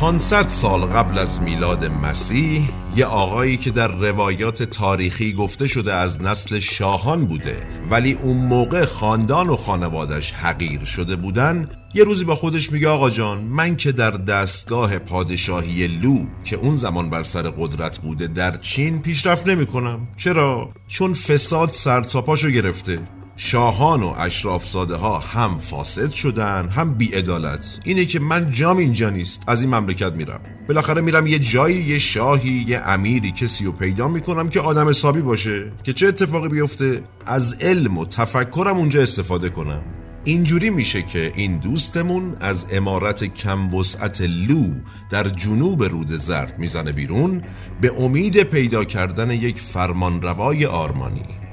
[0.00, 6.22] 500 سال قبل از میلاد مسیح یه آقایی که در روایات تاریخی گفته شده از
[6.22, 7.56] نسل شاهان بوده
[7.90, 13.10] ولی اون موقع خاندان و خانوادش حقیر شده بودن یه روزی با خودش میگه آقا
[13.10, 18.56] جان من که در دستگاه پادشاهی لو که اون زمان بر سر قدرت بوده در
[18.56, 22.98] چین پیشرفت نمی کنم چرا؟ چون فساد سرتاپاشو گرفته
[23.36, 27.80] شاهان و اشرافزاده ها هم فاسد شدن هم بیعدالت.
[27.84, 30.40] اینه که من جام اینجا نیست از این مملکت میرم.
[30.68, 35.20] بالاخره میرم یه جایی یه شاهی یه امیری کسی رو پیدا می‌کنم که آدم حسابی
[35.20, 35.72] باشه.
[35.82, 39.82] که چه اتفاقی بیفته؟ از علم و تفکرم اونجا استفاده کنم.
[40.24, 44.64] اینجوری میشه که این دوستمون از امارت کم وسعت لو
[45.10, 47.42] در جنوب رود زرد می‌زنه بیرون
[47.80, 51.45] به امید پیدا کردن یک فرمانروای آرمانی.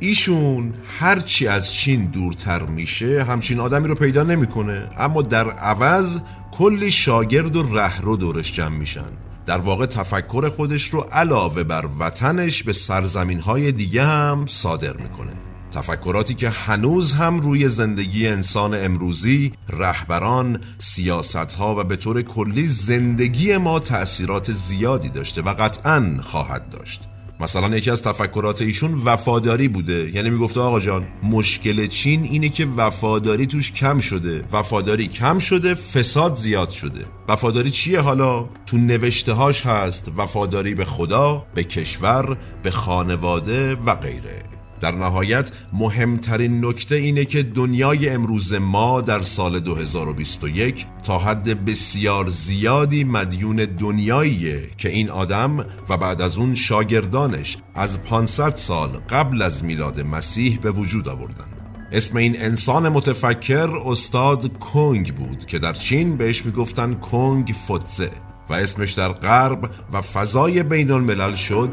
[0.00, 4.90] ایشون هرچی از چین دورتر میشه همچین آدمی رو پیدا نمی‌کنه.
[4.98, 6.20] اما در عوض
[6.52, 9.10] کلی شاگرد و رهرو دورش جمع میشن.
[9.46, 15.32] در واقع تفکر خودش رو علاوه بر وطنش به سرزمین های دیگه هم صادر می‌کنه.
[15.72, 22.66] تفکراتی که هنوز هم روی زندگی انسان امروزی رهبران سیاست ها و به طور کلی
[22.66, 27.08] زندگی ما تأثیرات زیادی داشته و قطعا خواهد داشت.
[27.40, 30.10] مثلا یکی از تفکرات ایشون وفاداری بوده.
[30.14, 34.44] یعنی می‌گفته آقا جان مشکل چین اینه که وفاداری توش کم شده.
[34.52, 37.04] وفاداری کم شده فساد زیاد شده.
[37.28, 43.94] وفاداری چیه حالا؟ تو نوشته هاش هست وفاداری به خدا به کشور به خانواده و
[43.94, 44.55] غیره.
[44.80, 52.26] در نهایت مهمترین نکته اینه که دنیای امروز ما در سال 2021 تا حد بسیار
[52.26, 59.42] زیادی مدیون دنیاییه که این آدم و بعد از اون شاگردانش از 500 سال قبل
[59.42, 61.44] از میلاد مسیح به وجود آوردن.
[61.92, 68.10] اسم این انسان متفکر استاد کنگ بود که در چین بهش می‌گفتن کنگ فوتزه
[68.50, 71.70] و اسمش در غرب و فضای بین الملل شد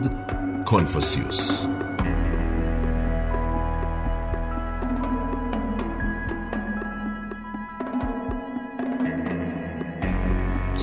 [0.66, 1.66] کنفوسیوس.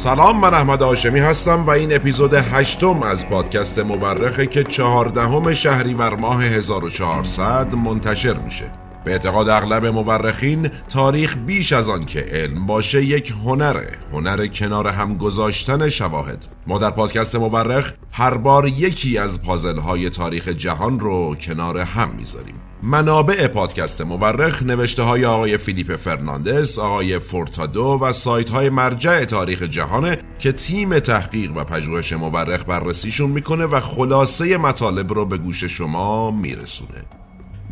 [0.01, 6.15] سلام من احمد آشمی هستم و این اپیزود هشتم از پادکست مورخه که چهاردهم شهریور
[6.15, 8.73] ماه 1400 منتشر میشه.
[9.05, 14.87] به اعتقاد اغلب مورخین تاریخ بیش از آن که علم باشه یک هنره هنر کنار
[14.87, 16.47] هم گذاشتن شواهد.
[16.67, 22.11] ما در پادکست مورخ هر بار یکی از پازل های تاریخ جهان رو کنار هم
[22.17, 22.70] می‌ذاریم.
[22.83, 29.63] منابع پادکست مورخ نوشته های آقای فیلیپ فرناندس، آقای فورتادو و سایت های مرجع تاریخ
[29.63, 35.65] جهانه که تیم تحقیق و پژوهش مورخ بررسیشون می‌کنه و خلاصه مطالب رو به گوش
[35.65, 37.05] شما میرسونه.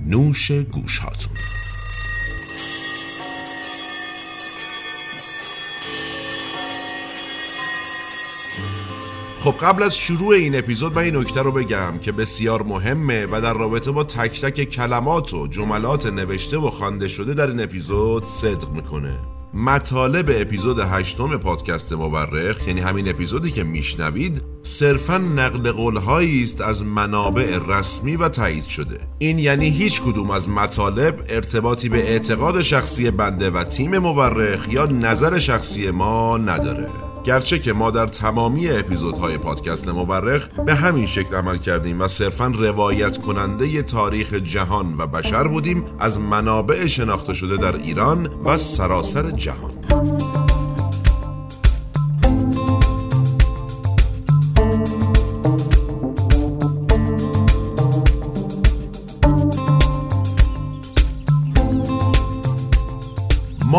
[0.06, 1.32] نوش گوش هاتون
[9.41, 13.41] خب قبل از شروع این اپیزود من این نکته رو بگم که بسیار مهمه و
[13.41, 18.25] در رابطه با تک تک کلمات و جملات نوشته و خوانده شده در این اپیزود
[18.28, 19.19] صدق می‌کنه.
[19.54, 26.84] مطالب اپیزود هشتم پادکست مورخ یعنی همین اپیزودی که میشنوید صرفا نقل قولهایی است از
[26.84, 29.00] منابع رسمی و تایید شده.
[29.19, 34.87] این یعنی هیچ کدوم از مطالب ارتباطی به اعتقاد شخصی بنده و تیم مورخ یا
[34.87, 37.07] نظر شخصی ما نداره.
[37.28, 42.47] گرچه که ما در تمامی اپیزودهای پادکست مورخ به همین شکل عمل کردیم و صرفا
[42.47, 49.31] روایت کننده تاریخ جهان و بشر بودیم از منابع شناخته شده در ایران و سراسر
[49.31, 50.17] جهان.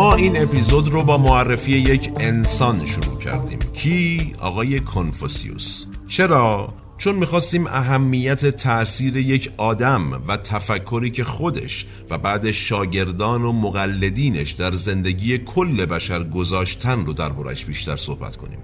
[0.00, 3.58] ما این اپیزود رو با معرفی یک انسان شروع کردیم.
[3.58, 5.86] کی؟ آقای کنفوسیوس.
[6.06, 13.52] چرا؟ چون می‌خواستیم اهمیت تأثیر یک آدم و تفکری که خودش و بعد شاگردان و
[13.52, 18.58] مقلدینش در زندگی کل بشر گذاشتن رو دربارش بیشتر صحبت کنیم.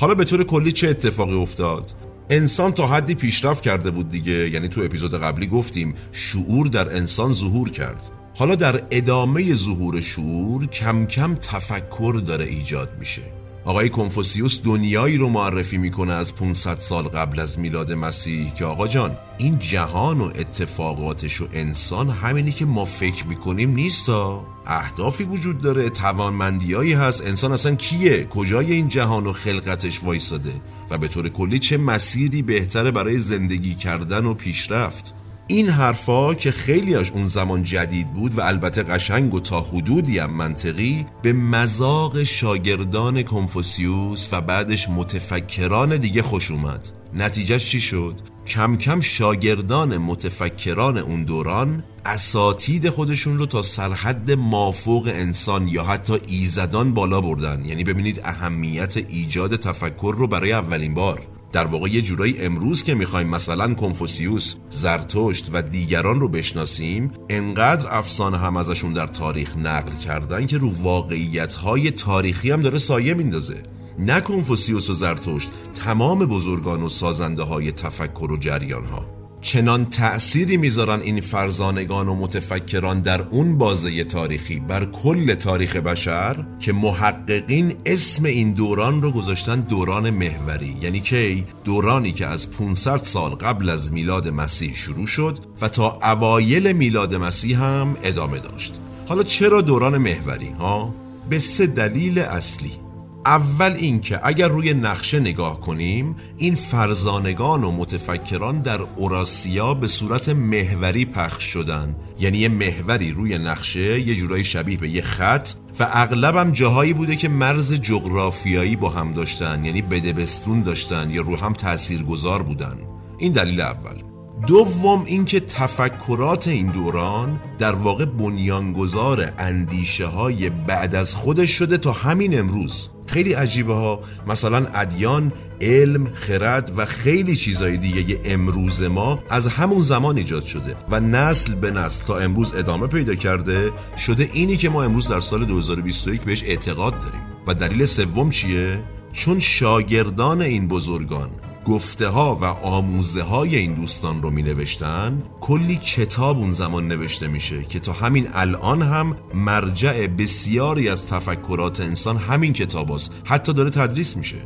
[0.00, 1.92] حالا به طور کلی چه اتفاقی افتاد؟
[2.30, 4.50] انسان تا حدی پیشرفت کرده بود دیگه.
[4.50, 8.21] یعنی تو اپیزود قبلی گفتیم شعور در انسان ظهور کرد.
[8.34, 13.22] حالا در ادامه ظهور شعور کم کم تفکر داره ایجاد میشه.
[13.64, 18.88] آقای کنفوسیوس دنیایی رو معرفی می‌کنه از 500 سال قبل از میلاد مسیح که آقا
[18.88, 25.60] جان این جهان و اتفاقاتش و انسان همینی که ما فکر می‌کنیم نیستا اهدافی وجود
[25.60, 27.26] داره توانمندیایی هست.
[27.26, 30.52] انسان اصلا کیه؟ کجای این جهان و خلقتش وایساده؟
[30.90, 35.14] و به طور کلی چه مسیری بهتره برای زندگی کردن و پیشرفت؟
[35.46, 40.30] این حرفا که خیلیاش اون زمان جدید بود و البته قشنگ و تا حدودی هم
[40.30, 46.88] منطقی به مذاق شاگردان کنفوسیوس و بعدش متفکران دیگه خوش اومد.
[47.14, 48.14] نتیجهش چی شد؟
[48.46, 56.20] کم کم شاگردان متفکران اون دوران اساتید خودشون رو تا سرحد مافوق انسان یا حتی
[56.26, 57.64] ایزدان بالا بردن.
[57.64, 61.31] یعنی ببینید اهمیت ایجاد تفکر رو برای اولین بار.
[61.52, 67.94] در واقع یه جورایی امروز که می‌خوایم مثلا کنفوسیوس، زرتشت و دیگران رو بشناسیم انقدر
[67.98, 73.14] افسانه هم ازشون در تاریخ نقل کردن که رو واقعیت های تاریخی هم داره سایه
[73.14, 73.62] میندازه.
[73.98, 80.56] نه کنفوسیوس و زرتشت تمام بزرگان و سازنده های تفکر و جریان ها چنان تأثیری
[80.56, 87.74] می‌ذارن این فرزانگان و متفکران در اون بازه تاریخی بر کل تاریخ بشر که محققین
[87.86, 90.76] اسم این دوران رو گذاشتن دوران محوری.
[90.80, 95.98] یعنی که دورانی که از 500 سال قبل از میلاد مسیح شروع شد و تا
[96.02, 98.74] اوایل میلاد مسیح هم ادامه داشت.
[99.08, 100.94] حالا چرا دوران محوری؟ ها؟
[101.30, 102.81] به سه دلیل اصلی.
[103.26, 110.28] اول اینکه اگر روی نقشه نگاه کنیم این فرزانگان و متفکران در اوراسیا به صورت
[110.28, 111.96] محوری پخش شدن.
[112.18, 115.48] یعنی یه محوری روی نقشه یه جورایی شبیه به یه خط
[115.80, 121.36] و اغلبم جاهایی بوده که مرز جغرافیایی با هم داشتن یعنی بدبستون داشتن یا رو
[121.36, 122.78] هم تاثیرگذار بودن.
[123.18, 124.02] این دلیل اول.
[124.46, 131.92] دوم اینکه تفکرات این دوران در واقع بنیانگذار اندیشه های بعد از خودش شده تا
[131.92, 132.88] همین امروز.
[133.06, 134.00] خیلی عجیبه ها.
[134.26, 140.76] مثلا ادیان علم خرد و خیلی چیزای دیگه امروز ما از همون زمان ایجاد شده
[140.90, 145.20] و نسل به نسل تا امروز ادامه پیدا کرده شده اینی که ما امروز در
[145.20, 147.20] سال 2021 بهش اعتقاد داریم.
[147.46, 148.78] و دلیل سوم چیه؟
[149.12, 151.30] چون شاگردان این بزرگان
[151.66, 157.28] گفته ها و آموزه های این دوستان رو می نوشتن کلی کتاب اون زمان نوشته
[157.28, 163.12] میشه که تا همین الان هم مرجع بسیاری از تفکرات انسان همین کتاب هست.
[163.24, 164.38] حتی داره تدریس میشه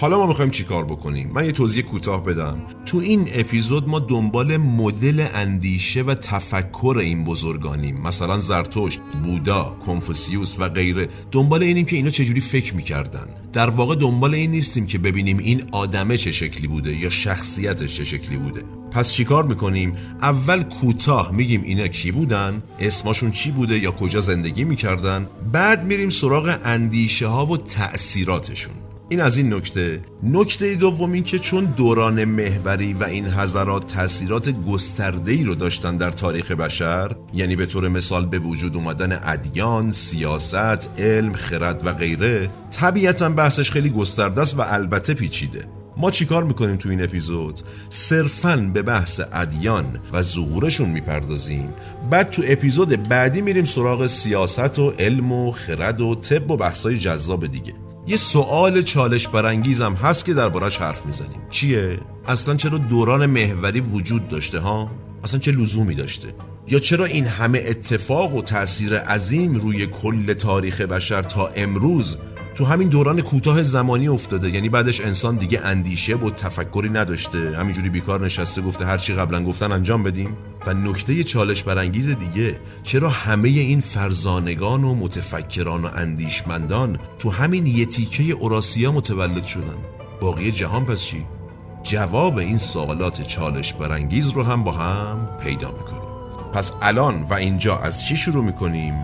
[0.00, 2.58] حالا ما می‌خوایم چیکار بکنیم؟ من یه توضیح کوتاه بدم.
[2.86, 8.00] تو این اپیزود ما دنبال مدل اندیشه و تفکر این بزرگانیم.
[8.00, 11.08] مثلا زرتشت بودا کنفوسیوس و غیره.
[11.30, 13.26] دنبال اینیم که اینا چجوری فکر می‌کردن.
[13.52, 18.04] در واقع دنبال این نیستیم که ببینیم این آدمه چه شکلی بوده یا شخصیتش چه
[18.04, 18.62] شکلی بوده.
[18.90, 19.92] پس چیکار می‌کنیم؟
[20.22, 26.10] اول کوتاه میگیم اینا کی بودن اسمشون چی بوده یا کجا زندگی می‌کردن بعد میریم
[26.10, 28.74] سراغ اندیشه ها و تأثیراتشون.
[29.12, 30.00] این از این نکته.
[30.22, 35.96] نکته دوم این که چون دوران محوری و این حضرات تاثیرات گسترده ای رو داشتن
[35.96, 41.92] در تاریخ بشر یعنی به طور مثال به وجود اومدن ادیان، سیاست، علم، خرد و
[41.92, 45.64] غیره طبیعتا بحثش خیلی گسترده است و البته پیچیده.
[45.96, 47.60] ما چیکار می‌کنیم تو این اپیزود؟
[47.90, 51.68] صرفا به بحث ادیان و ظهورشون می‌پردازیم.
[52.10, 56.98] بعد تو اپیزود بعدی میریم سراغ سیاست و علم و خرد و طب و بحثای
[56.98, 57.72] جذاب دیگه.
[58.10, 61.40] یه سوال چالش برانگیزم هست که دربارش حرف می‌زنیم.
[61.50, 64.90] چیه؟ اصلا چرا دوران محوری وجود داشته ها؟
[65.24, 66.28] اصلا چه لزومی داشته؟
[66.68, 72.16] یا چرا این همه اتفاق و تاثیر عظیم روی کل تاریخ بشر تا امروز
[72.60, 74.50] تو همین دوران کوتاه زمانی افتاده.
[74.50, 77.56] یعنی بعدش انسان دیگه اندیشه و تفکری نداشته.
[77.58, 80.36] همینجوری بیکار نشسته گفته هرچی قبلا گفتن انجام بدیم.
[80.66, 87.66] و نکته چالش برانگیز دیگه چرا همه این فرزانگان و متفکران و اندیشمندان تو همین
[87.66, 89.76] یه تیکه اوراسیا متولد شدن؟
[90.20, 91.24] باقی جهان پس چی؟
[91.82, 96.02] جواب این سوالات چالش برانگیز رو هم با هم پیدا می‌کنیم.
[96.54, 98.94] پس الان و اینجا از چی شروع می‌کنیم؟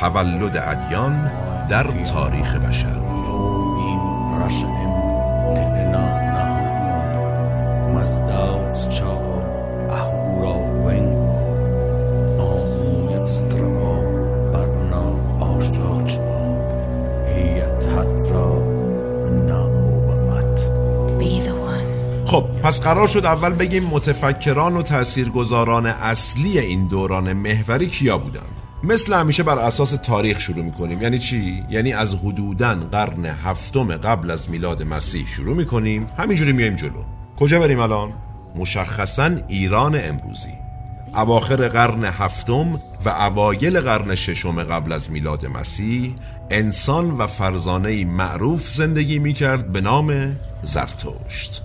[0.00, 1.30] تولد ادیان
[1.68, 3.04] در تاریخ بشر.
[22.34, 28.53] خب پس قرار شد اول بگیم متفکران و تاثیرگذاران اصلی این دوران محوری کیا بودن؟
[28.84, 31.02] مثل همیشه بر اساس تاریخ شروع می‌کنیم.
[31.02, 36.06] یعنی چی؟ یعنی از حدودن قرن هفتم قبل از میلاد مسیح شروع می‌کنیم.
[36.18, 37.04] همینجوری میایم جلو.
[37.36, 38.12] کجا بریم الان؟
[38.56, 40.52] مشخصا ایران امروزی.
[41.14, 42.72] اواخر قرن هفتم
[43.04, 46.14] و اوایل قرن ششم قبل از میلاد مسیح
[46.50, 51.62] انسان و فرزانه معروف زندگی می‌کرد به نام زرتشت.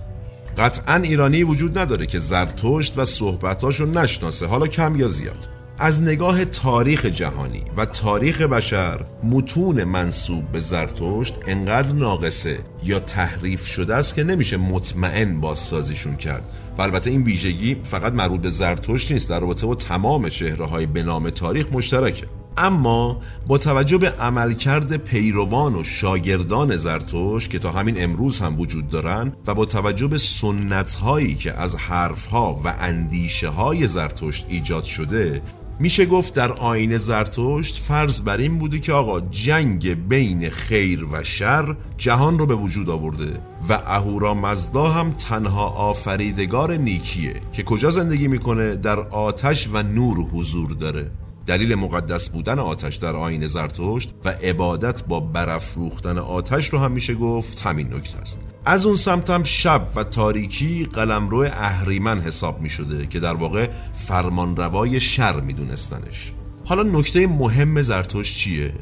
[0.58, 5.59] قطعا ایرانی وجود نداره که زرتشت و صحبتاشو نشناسه حالا کم یا زیاد.
[5.82, 13.66] از نگاه تاریخ جهانی و تاریخ بشر متون منصوب به زرتشت انقدر ناقصه یا تحریف
[13.66, 16.42] شده است که نمیشه مطمئن بازسازیشون کرد.
[16.78, 20.86] و البته این ویژگی فقط مربوط به زرتشت نیست در رابطه با تمام چهره های
[20.86, 22.26] به نام تاریخ مشترکه.
[22.56, 28.88] اما با توجه به عملکرد پیروان و شاگردان زرتوش که تا همین امروز هم وجود
[28.88, 34.46] دارن و با توجه به سنت هایی که از حرف ها و اندیشه های زرتشت
[34.48, 35.42] ایجاد شده
[35.80, 41.24] میشه گفت در آین زرتشت فرض بر این بوده که آقا جنگ بین خیر و
[41.24, 47.90] شر جهان رو به وجود آورده و اهورا مزدا هم تنها آفریدگار نیکیه که کجا
[47.90, 51.10] زندگی می‌کنه؟ در آتش و نور حضور داره.
[51.46, 57.14] دلیل مقدس بودن آتش در آین زرتشت و عبادت با برافروختن آتش رو هم میشه
[57.14, 58.49] گفت همین نکته است.
[58.64, 63.68] از اون سمت هم شب و تاریکی قلمرو اهریمن حساب می شده که در واقع
[63.94, 66.32] فرمانروای شر می دونستنش
[66.64, 68.72] حالا نکته مهم زرتشت چیه؟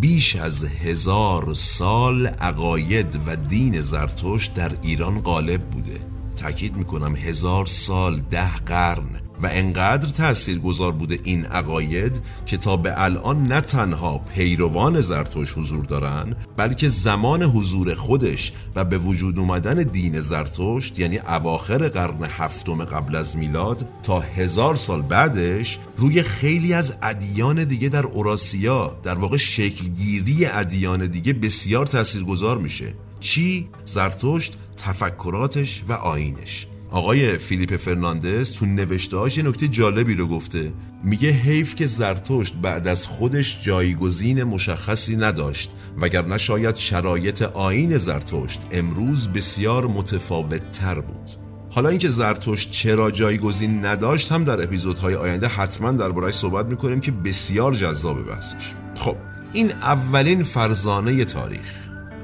[0.00, 6.00] بیش از هزار سال عقاید و دین زرتشت در ایران غالب بوده.
[6.36, 9.27] تاکید می‌کنم هزار سال ده قرن.
[9.42, 15.52] و انقدر تأثیر گذار بوده این عقاید که تا به الان نه تنها پیروان زرتوش
[15.52, 22.24] حضور دارن بلکه زمان حضور خودش و به وجود اومدن دین زرتشت یعنی اواخر قرن
[22.24, 28.96] هفتم قبل از میلاد تا هزار سال بعدش روی خیلی از ادیان دیگه در اوراسیا
[29.02, 32.94] در واقع شکلگیری ادیان دیگه بسیار تاثیرگذار میشه.
[33.20, 36.66] چی؟ زرتشت تفکراتش و آینش.
[36.90, 40.72] آقای فیلیپ فرناندز تو نوشتهاش یه نکته جالبی رو گفته.
[41.04, 48.66] میگه حیف که زرتشت بعد از خودش جایگزین مشخصی نداشت وگرنه شاید شرایط آین زرتشت
[48.72, 51.30] امروز بسیار متفاوت تر بود.
[51.70, 57.12] حالا اینکه زرتشت چرا جایگزین نداشت هم در اپیزودهای آینده حتما دربارهش صحبت می‌کنیم که
[57.12, 58.72] بسیار جذاب بحثش.
[58.94, 59.16] خب
[59.52, 61.74] این اولین فرزانه تاریخ.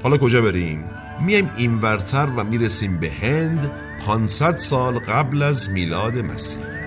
[0.03, 0.83] حالا کجا بریم؟
[1.25, 6.84] میایم اینورتر و می‌رسیم به هند 500 سال قبل از میلاد مسیح.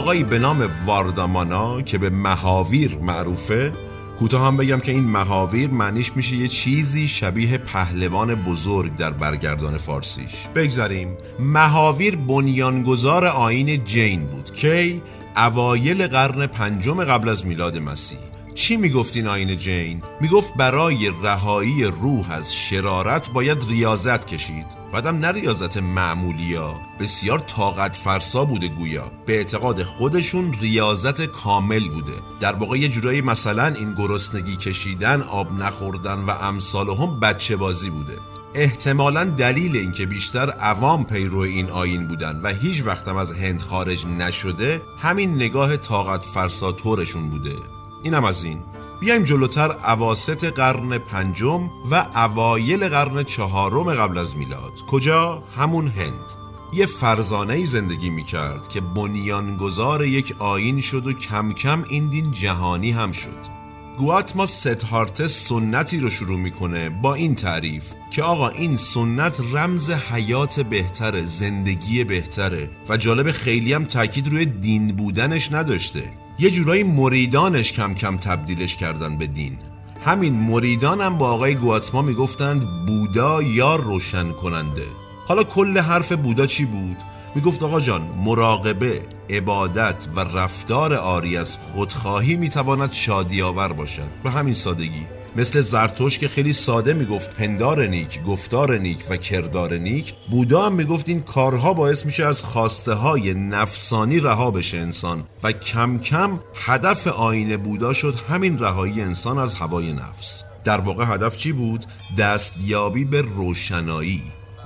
[0.00, 3.72] آقایی به نام واردامانا که به مهاویر معروفه.
[4.18, 9.78] کوتاه هم بگم که این مهاویر معنیش میشه یه چیزی شبیه پهلوان بزرگ در برگردان
[9.78, 10.34] فارسیش.
[10.54, 11.16] بگذاریم.
[11.38, 15.02] مهاویر بنیانگذار آین جین بود کی
[15.36, 18.29] اوایل قرن پنجم قبل از میلاد مسیح.
[18.54, 24.66] چی می‌گفت این آین جین؟ می‌گفت برای رهایی روح از شرارت باید ریاضت کشید.
[24.92, 29.12] بعدم نه ریاضت معمولی ها بسیار طاقت فرسا بوده گویا.
[29.26, 32.12] به اعتقاد خودشون ریاضت کامل بوده.
[32.40, 37.90] در واقع یه جورایی مثلا این گرسنگی کشیدن آب نخوردن و امثال هم بچه بازی
[37.90, 38.18] بوده.
[38.54, 44.06] احتمالا دلیل اینکه بیشتر عوام پیرو این آین بودن و هیچ وقتم از هند خارج
[44.06, 47.56] نشده همین نگاه طاقت فرسا طورشون بوده.
[48.02, 48.58] اینم از این.
[49.00, 54.72] بیایم جلوتر عواست قرن پنجم و اوایل قرن چهارم قبل از میلاد.
[54.90, 56.40] کجا؟ همون هند.
[56.72, 62.32] یه فرزانه ای زندگی می‌کرد که بنیانگذار یک آین شد و کم کم این دین
[62.32, 63.60] جهانی هم شد.
[63.98, 70.60] گواتما ستهارته سنتی رو شروع می‌کنه با این تعریف که آقا این سنت رمز حیات
[70.60, 76.12] بهتره زندگی بهتره و جالب خیلی هم تاکید روی دین بودنش نداشته.
[76.40, 79.58] یه جورایی مریدانش کم کم تبدیلش کردن به دین.
[80.04, 84.86] همین مریدان هم با آقای گواتما می‌گفتند بودا یا روشن کننده.
[85.26, 86.96] حالا کل حرف بودا چی بود؟
[87.34, 94.08] می‌گفت آقا جان مراقبه عبادت و رفتار آری از خودخواهی می‌تواند شادی آور باشد.
[94.22, 95.06] به همین سادگی.
[95.36, 100.72] مثل زرتوش که خیلی ساده می‌گفت پندار نیک گفتار نیک و کردار نیک بودا هم
[100.72, 106.40] می‌گفت این کارها باعث میشه از خواسته های نفسانی رها بشه انسان و کم کم
[106.54, 111.84] هدف آین بودا شد همین رهایی انسان از هوای نفس در واقع هدف چی بود؟
[112.18, 114.22] دستیابی به روشنایی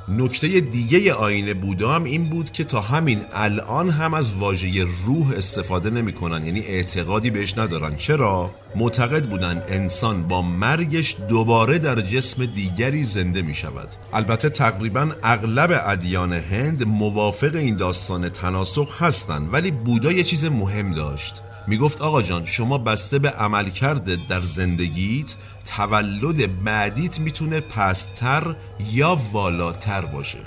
[0.09, 5.33] نکته دیگه آین بودا هم این بود که تا همین الان هم از واژه روح
[5.37, 7.97] استفاده نمی‌کنن یعنی اعتقادی بهش ندارن.
[7.97, 15.13] چرا؟ معتقد بودن انسان با مرگش دوباره در جسم دیگری زنده می شود البته تقریبا
[15.23, 21.43] اغلب ادیان هند موافق این داستان تناسخ هستند ولی بودا یه چیز مهم داشت.
[21.67, 25.35] می‌گفت آقا جان شما بسته به عمل کرده در زندگیت
[25.77, 28.55] تولد بعدیت می‌تونه پستر
[28.93, 30.39] یا والاتر باشه.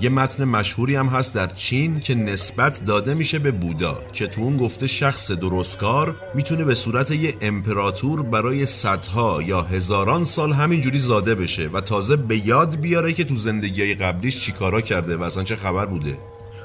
[0.00, 4.40] یه متن مشهوری هم هست در چین که نسبت داده میشه به بودا که تو
[4.40, 10.98] اون گفته شخص درستکار می‌تونه به صورت یه امپراتور برای صدها یا هزاران سال همینجوری
[10.98, 15.42] زاده بشه و تازه به یاد بیاره که تو زندگی قبلیش چیکارا کرده و اصلا
[15.42, 16.18] چه خبر بوده.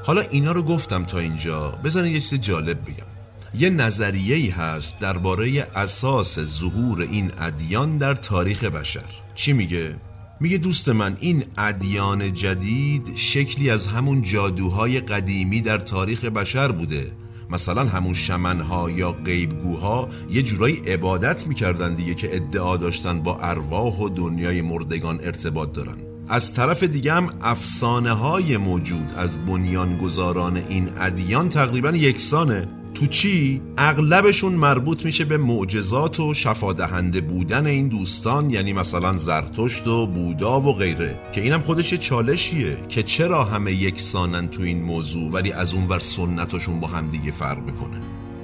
[0.03, 1.79] حالا اینا رو گفتم تا اینجا.
[1.83, 3.16] بزنید یه چیز جالب بگم.
[3.53, 9.09] یه نظریه ای هست درباره اساس ظهور این ادیان در تاریخ بشر.
[9.35, 9.95] چی میگه؟
[10.39, 17.11] میگه دوست من این ادیان جدید شکلی از همون جادوهای قدیمی در تاریخ بشر بوده.
[17.49, 23.97] مثلا همون شمنها یا غیبگوها یه جورایی عبادت می‌کردن دیگه که ادعا داشتن با ارواح
[23.97, 25.97] و دنیای مردگان ارتباط دارن.
[26.29, 32.67] از طرف دیگه هم افسانه های موجود از بنیانگذاران این ادیان تقریبا یکسانه.
[32.99, 39.87] تو چی؟ اغلبشون مربوط میشه به معجزات و شفادهنده بودن این دوستان یعنی مثلا زرتشت
[39.87, 41.15] و بودا و غیره.
[41.31, 45.99] که اینم خودش چالشیه که چرا همه یکسانن تو این موضوع ولی از اون اونور
[45.99, 47.97] سنتشون با همدیگه فرق می‌کنه؟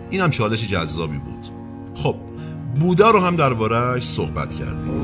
[0.09, 1.45] اینم چالش جذابی بود.
[1.95, 2.15] خب
[2.79, 5.03] بودا رو هم دربارهش صحبت کردیم.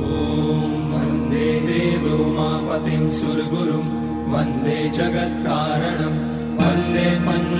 [4.34, 6.14] وندے جگت کارنم
[6.60, 7.54] وندے پنگ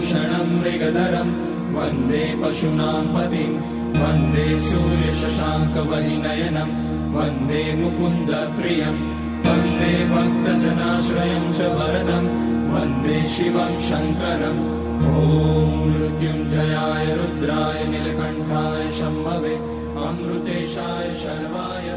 [0.00, 1.28] पन्नगभूषणं मृगधरं
[1.76, 3.52] वन्दे पशूनां पतिं
[4.00, 6.70] वन्दे सूर्यशशाङ्कवलिनयनं
[7.16, 8.96] वन्दे मुकुन्दप्रियं
[9.46, 12.24] वन्दे भक्तजनाश्रयं च वरदं
[12.72, 14.64] वन्दे शिवं शङ्करम्
[15.12, 19.54] ॐ मृत्युञ्जयाय रुद्राय नीलकण्ठाय शम्भवे
[20.08, 21.88] अमृतेशाय शर्वाय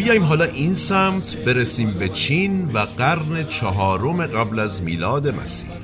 [0.00, 5.83] بیایم حالا این سمت برسیم به چین و قرن چهارم قبل از میلاد مسیح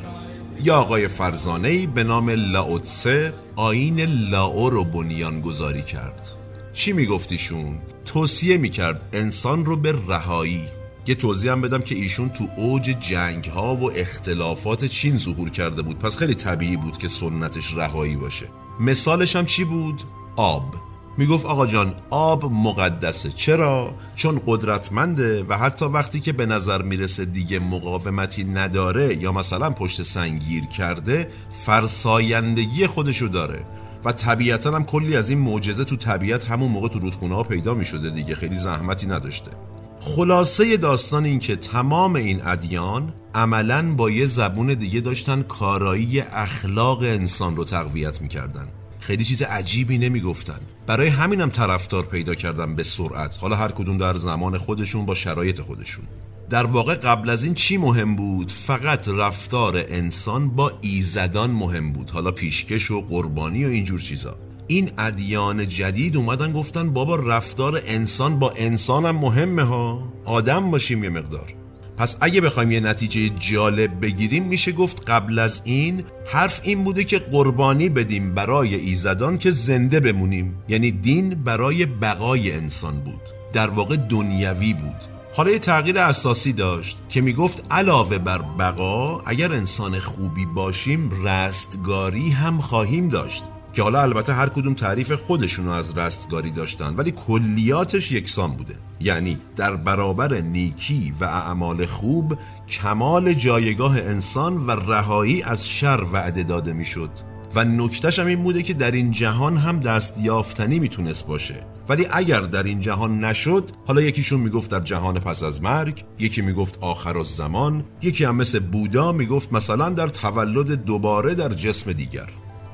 [0.63, 6.29] یا آقای فرزانهی به نام لاوتسه آین لاو رو بنیان گذاری کرد.
[6.73, 10.65] چی میگفتیشون؟ توصیه می‌کرد انسان رو به رهایی.
[11.07, 15.81] یه توضیح هم بدم که ایشون تو اوج جنگ ها و اختلافات چین ظهور کرده
[15.81, 15.99] بود.
[15.99, 18.47] پس خیلی طبیعی بود که سنتش رهایی باشه.
[18.79, 20.01] مثالش هم چی بود؟
[20.35, 20.90] آب.
[21.17, 23.29] می‌گفت آقا جان آب مقدسه.
[23.29, 29.69] چرا؟ چون قدرتمنده و حتی وقتی که به نظر می‌رسه دیگه مقاومتی نداره یا مثلا
[29.69, 31.27] پشت سنگیر کرده
[31.65, 33.65] فرسایندگی خودشو داره.
[34.05, 37.73] و طبیعتا هم کلی از این معجزه تو طبیعت همون موقع تو رودخونه ها پیدا
[37.73, 38.35] می‌شده دیگه.
[38.35, 39.51] خیلی زحمتی نداشته.
[39.99, 47.01] خلاصه داستان این که تمام این ادیان عملا با یه زبون دیگه داشتن کارایی اخلاق
[47.01, 48.67] انسان رو تقویت می‌کردن.
[49.01, 50.59] خیلی چیز عجیبی نمی‌گفتن.
[50.87, 53.37] برای همینم طرفدار پیدا کردم به سرعت.
[53.41, 56.05] حالا هر کدوم در زمان خودشون با شرایط خودشون.
[56.49, 62.09] در واقع قبل از این چی مهم بود؟ فقط رفتار انسان با ایزدان مهم بود.
[62.09, 64.35] حالا پیشکش و قربانی و اینجور چیزا.
[64.67, 70.13] این ادیان جدید اومدن گفتن بابا رفتار انسان با انسانم مهمه ها.
[70.25, 71.60] آدم باشیم یه مقدار.
[72.01, 77.03] پس اگه بخوایم یه نتیجه جالب بگیریم میشه گفت قبل از این حرف این بوده
[77.03, 80.63] که قربانی بدیم برای ایزدان که زنده بمونیم.
[80.67, 83.21] یعنی دین برای بقای انسان بود.
[83.53, 84.95] در واقع دنیوی بود.
[85.33, 92.29] حالا یه تغییر اساسی داشت که می‌گفت علاوه بر بقا اگر انسان خوبی باشیم رستگاری
[92.29, 93.43] هم خواهیم داشت.
[93.73, 98.75] که حالا البته هر کدوم تعریف خودشونو از رستگاری داشتن ولی کلیاتش یکسان بوده.
[98.99, 102.37] یعنی در برابر نیکی و اعمال خوب
[102.69, 107.09] کمال جایگاه انسان و رهایی از شر وعده داده می‌شد.
[107.55, 111.55] و نکتش هم این بوده که در این جهان هم دست یافتنی می‌تونست باشه.
[111.89, 116.41] ولی اگر در این جهان نشد حالا یکیشون می‌گفت در جهان پس از مرگ یکی
[116.41, 121.93] می‌گفت آخر از زمان یکی هم مثل بودا می‌گفت مثلا در تولد دوباره در جسم
[121.93, 122.27] دیگر.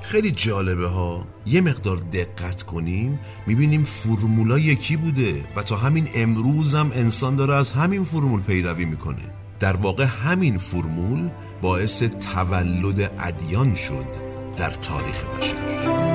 [0.07, 1.27] خیلی جالبه ها.
[1.45, 7.55] یه مقدار دقت کنیم می‌بینیم فرمولا یکی بوده و تا همین امروز هم انسان داره
[7.55, 9.21] از همین فرمول پیروی می‌کنه.
[9.59, 11.29] در واقع همین فرمول
[11.61, 14.05] باعث تولد ادیان شد
[14.57, 16.06] در تاریخ بشر.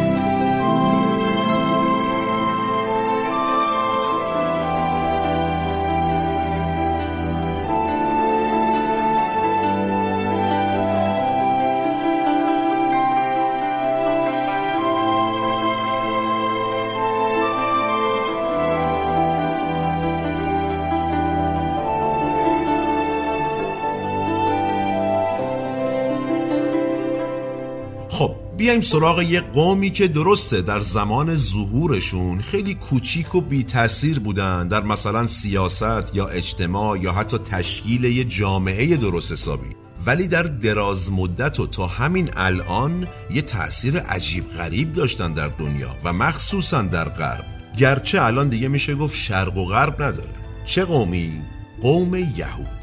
[28.63, 34.69] بیایم سراغ یه قومی که درسته در زمان ظهورشون خیلی کوچیک و بی تاثیر بودن.
[34.69, 39.77] در مثلا سیاست یا اجتماع یا حتی تشکیل یه جامعه درست حسابی.
[40.07, 45.97] ولی در دراز مدت و تا همین الان یه تأثیر عجیب غریب داشتن در دنیا
[46.05, 47.45] و مخصوصا در غرب.
[47.79, 50.35] گرچه الان دیگه میشه گفت شرق و غرب نداره.
[50.65, 51.33] چه قومی؟
[51.81, 52.83] قوم یهود.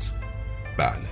[0.77, 1.08] بله.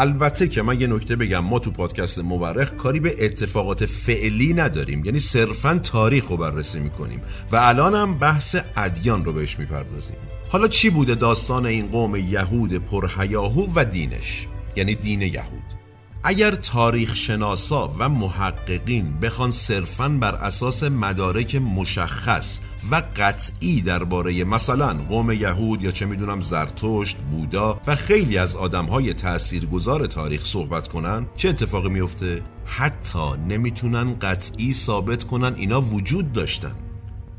[0.00, 5.04] البته که من یه نکته بگم ما تو پادکست مورخ کاری به اتفاقات فعلی نداریم
[5.04, 7.20] یعنی صرفا تاریخ رو بررسی می‌کنیم
[7.52, 10.16] و الان هم بحث ادیان رو بهش می‌پردازیم.
[10.48, 15.77] حالا چی بوده داستان این قوم یهود پرهیاهو و دینش؟ یعنی دین یهود.
[16.22, 22.58] اگر تاریخ شناسا و محققین بخوان صرفاً بر اساس مدارک مشخص
[22.90, 29.14] و قطعی درباره مثلا قوم یهود یا چه می‌دونم زرتشت، بودا و خیلی از آدمهای
[29.14, 36.74] تاثیرگذار تاریخ صحبت کنن چه اتفاقی میفته؟ حتی نمی‌تونن قطعی ثابت کنن اینا وجود داشتن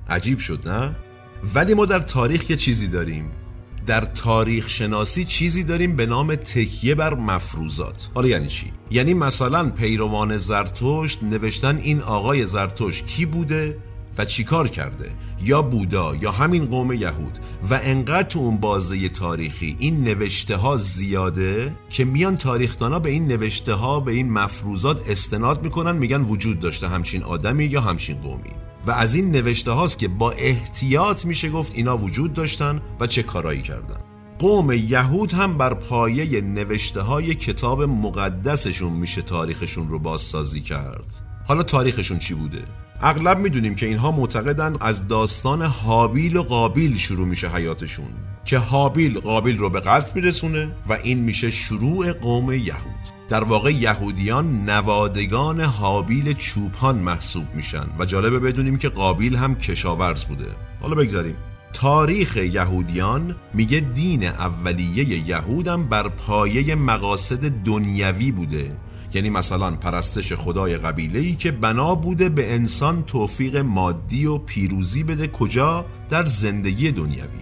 [0.10, 0.96] عجیب شد نه؟
[1.56, 3.32] ولی ما در تاریخ یه چیزی داریم
[3.89, 8.10] در تاریخ شناسی چیزی داریم به نام تکیه بر مفروضات.
[8.15, 13.78] حالا یعنی چی؟ یعنی مثلا پیروان زرتشت نوشتن این آقای زرتشت کی بوده
[14.17, 15.12] و چیکار کرده؟
[15.43, 17.38] یا بودا یا همین قوم یهود.
[17.69, 23.28] و انقدر تو اون بازه تاریخی این نوشته ها زیاده که میان تاریخدانا به این
[23.28, 28.69] نوشته ها به این مفروضات استناد می‌کنن میگن وجود داشته همچین آدمی یا همچین قومی.
[28.88, 33.24] و از این نوشته هاست که با احتیاط میشه گفت اینا وجود داشتن و چه
[33.24, 34.00] کارایی کردن.
[34.39, 41.13] قوم یهود هم بر پایه نوشته های کتاب مقدسشون میشه تاریخشون رو بازسازی کرد.
[41.48, 42.63] حالا تاریخشون چی بوده؟
[43.02, 48.08] اغلب می‌دونیم که اینها معتقدند از داستان حابیل و قابیل شروع میشه حیاتشون
[48.46, 53.19] که حابیل قابیل رو به قتل میرسونه و این میشه شروع قوم یهود.
[53.30, 60.26] در واقع یهودیان نوادگان حابیل چوپان محسوب میشن و جالبه بدونیم که قابیل هم کشاورز
[60.26, 60.48] بوده.
[60.82, 61.36] حالا بگذاریم.
[61.74, 68.78] تاریخ یهودیان میگه دین اولیه یهودم بر پایه مقاصد دنیوی بوده.
[69.13, 75.04] یعنی مثلا پرستش خدای قبیله ای که بنا بوده به انسان توفیق مادی و پیروزی
[75.04, 77.39] بده کجا؟ در زندگی دنیوی.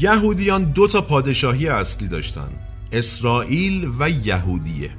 [0.00, 2.67] یهودیان دو تا پادشاهی اصلی داشتن.
[2.92, 4.90] اسرائیل و یهودیه.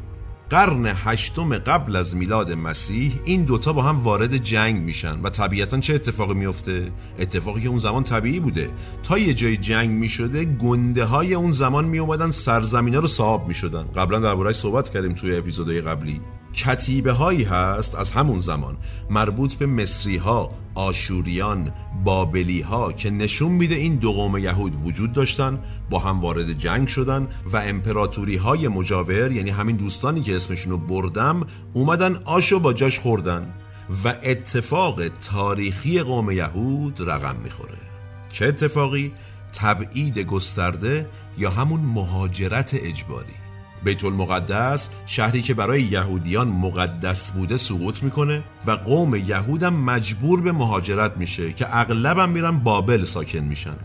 [0.50, 5.80] قرن هشتم قبل از میلاد مسیح این دوتا با هم وارد جنگ میشن و طبیعتا
[5.80, 8.70] چه اتفاقی میفته؟ اتفاقی که اون زمان طبیعی بوده.
[9.04, 13.84] تا یه جای جنگ می‌شده گنده های اون زمان میومدن سرزمین رو صاحب می‌شدن.
[13.84, 16.22] قبلا دربارهش صحبت کردیم توی اپیزودهای قبلی.
[16.54, 18.78] کتیبه هایی هست از همون زمان
[19.10, 21.72] مربوط به مصری ها آشوریان
[22.04, 25.60] بابلی ها که نشون میده این دو قوم یهود وجود داشتن
[25.90, 31.48] با هم وارد جنگ شدن و امپراتوری های مجاور یعنی همین دوستانی که اسمشونو بردم
[31.74, 33.54] اومدن آشو با جاش خوردن
[34.06, 37.78] و اتفاق تاریخی قوم یهود رقم می‌خوره
[38.30, 39.12] چه اتفاقی؟
[39.54, 43.39] تبعید گسترده یا همون مهاجرت اجباری
[43.84, 50.52] بیت المقدس شهری که برای یهودیان مقدس بوده سقوط می‌کنه و قوم یهودم مجبور به
[50.52, 53.76] مهاجرت میشه که اغلبم میرن بابل ساکن میشن.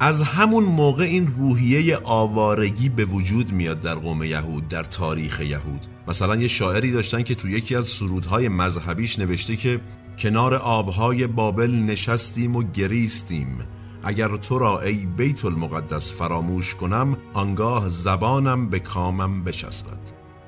[0.00, 5.86] از همون موقع این روحیه آوارگی به وجود میاد در قوم یهود در تاریخ یهود.
[6.08, 9.80] مثلا یه شاعری داشتن که تو یکی از سرودهای مذهبیش نوشته که
[10.18, 13.58] کنار آبهای بابل نشستیم و گریستیم.
[14.02, 19.98] اگر تو را ای بیت المقدس فراموش کنم آنگاه زبانم به کامم بچسبد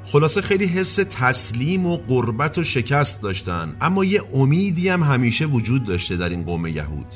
[0.05, 5.85] خلاصه خیلی حس تسلیم و قربت و شکست داشتن اما یه امیدی هم همیشه وجود
[5.85, 7.07] داشته در این قوم یهود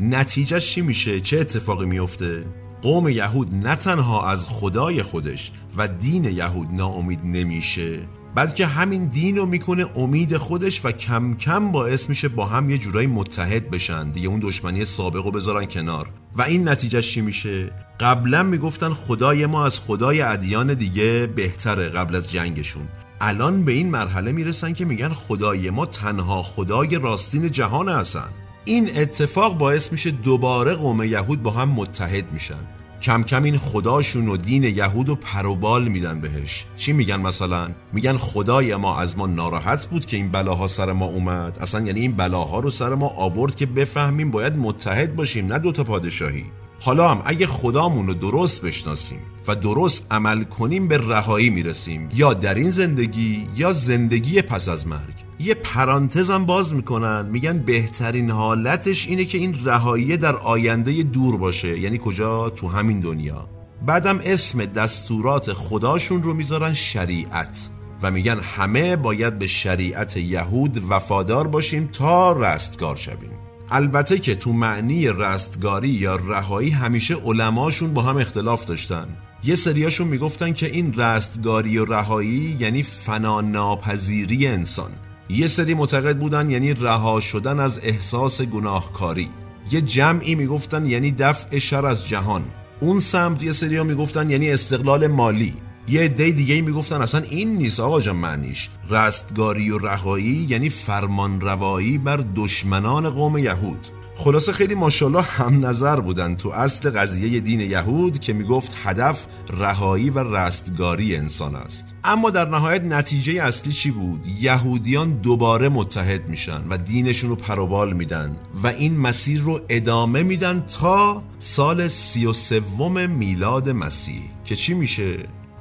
[0.00, 2.44] نتیجه چی میشه؟ چه اتفاقی میفته؟
[2.82, 7.98] قوم یهود نه تنها از خدای خودش و دین یهود ناامید نمیشه
[8.34, 12.78] بلکه همین دین رو می‌کنه امید خودش و کم کم باعث میشه با هم یه
[12.78, 14.10] جورایی متحد بشن.
[14.10, 16.08] دیگه اون دشمنی سابق رو بذارن کنار.
[16.36, 22.16] و این نتیجه چی میشه؟ قبلا می‌گفتن خدای ما از خدای ادیان دیگه بهتره قبل
[22.16, 22.88] از جنگشون.
[23.20, 28.28] الان به این مرحله می‌رسن که میگن خدای ما تنها خدای راستین جهان هستن.
[28.64, 32.79] این اتفاق باعث میشه دوباره قوم یهود با هم متحد میشن.
[33.02, 36.66] کم کم این خداشون و دین یهود و پروبال میدن بهش.
[36.76, 41.06] چی میگن مثلا؟ میگن خدای ما از ما ناراحت بود که این بلاها سر ما
[41.06, 41.58] اومد.
[41.60, 45.84] اصلا یعنی این بلاها رو سر ما آورد که بفهمیم باید متحد باشیم نه دوتا
[45.84, 46.44] پادشاهی.
[46.80, 52.08] حالا هم اگه خدامون رو درست بشناسیم و درست عمل کنیم به رهایی می‌رسیم.
[52.14, 55.14] یا در این زندگی یا زندگی پس از مرگ.
[55.38, 57.26] یه پرانتزم باز می‌کنن.
[57.26, 61.78] میگن بهترین حالتش اینه که این رهایی در آینده دور باشه.
[61.78, 63.48] یعنی کجا؟ تو همین دنیا.
[63.86, 67.68] بعدم اسم دستورات خداشون رو می‌ذارن شریعت.
[68.02, 73.30] و میگن همه باید به شریعت یهود وفادار باشیم تا رستگار شویم.
[73.70, 79.08] البته که تو معنی رستگاری یا رهایی همیشه علماشون با هم اختلاف داشتن.
[79.44, 84.90] یه سریاشون می‌گفتن که این رستگاری و رهایی یعنی فنا ناپذیری انسان.
[85.28, 89.28] یه سری معتقد بودن یعنی رها شدن از احساس گناهکاری.
[89.70, 92.42] یه جمعی می‌گفتن یعنی دفع شر از جهان.
[92.80, 95.54] اون سمت یه سری ها می‌گفتن یعنی استقلال مالی.
[95.88, 98.68] یه عده دیگه می‌گفتن اصلا این نیست آقا جان معنیش.
[98.90, 103.86] رستگاری و رهایی یعنی فرمان روایی بر دشمنان قوم یهود.
[104.20, 110.10] خلاصه خیلی ماشاءالله هم نظر بودن تو اصل قضیه دین یهود که می‌گفت هدف رهایی
[110.10, 111.94] و رستگاری انسان است.
[112.04, 117.92] اما در نهایت نتیجه اصلی چی بود؟ یهودیان دوباره متحد میشن و دینشون رو پروبال
[117.92, 124.22] میدن و این مسیر رو ادامه میدن تا سال سی و سوم میلاد مسیح.
[124.44, 125.16] که چی میشه؟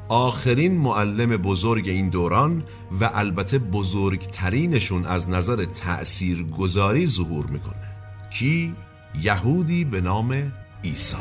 [0.09, 2.63] آخرین معلم بزرگ این دوران
[3.01, 7.88] و البته بزرگترینشون از نظر تأثیر گذاری ظهور می‌کنه.
[8.29, 8.75] کی؟
[9.21, 10.51] یهودی به نام
[10.83, 11.17] عیسی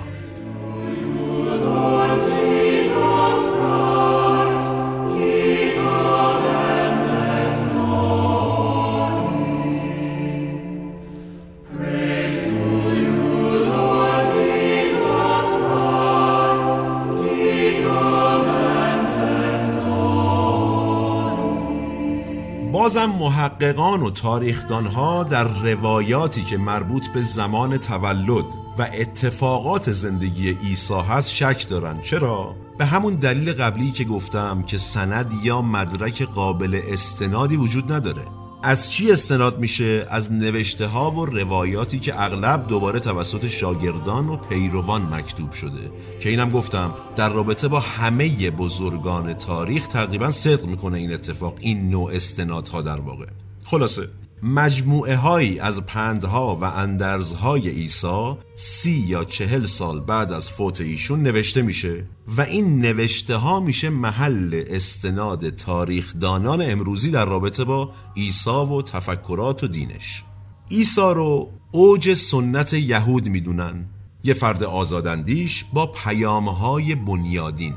[22.88, 28.44] بازم محققان و تاریخدانها در روایاتی که مربوط به زمان تولد
[28.78, 34.78] و اتفاقات زندگی عیسی هست شک دارن چرا؟ به همون دلیل قبلی که گفتم که
[34.78, 38.24] سند یا مدرک قابل استنادی وجود نداره
[38.62, 44.36] از چی استناد میشه؟ از نوشته ها و روایاتی که اغلب دوباره توسط شاگردان و
[44.36, 45.90] پیروان مکتوب شده.
[46.20, 51.90] که اینم گفتم در رابطه با همه بزرگان تاریخ تقریبا صدق می‌کنه این اتفاق این
[51.90, 53.26] نوع استنادها در واقع.
[53.64, 54.08] خلاصه
[54.42, 61.22] مجموعه هایی از پندها و اندرزهای عیسی سی یا چهل سال بعد از فوت ایشون
[61.22, 62.04] نوشته میشه
[62.36, 68.82] و این نوشته ها میشه محل استناد تاریخ دانان امروزی در رابطه با عیسی و
[68.82, 70.24] تفکرات و دینش.
[70.70, 73.86] عیسی رو اوج سنت یهود می‌دونن.
[74.24, 77.74] یه فرد آزاداندیش با پیامهای بنیادین.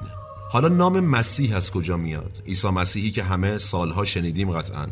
[0.52, 4.88] حالا نام مسیح از کجا میاد؟ عیسی مسیحی که همه سالها شنیدیم قطعا.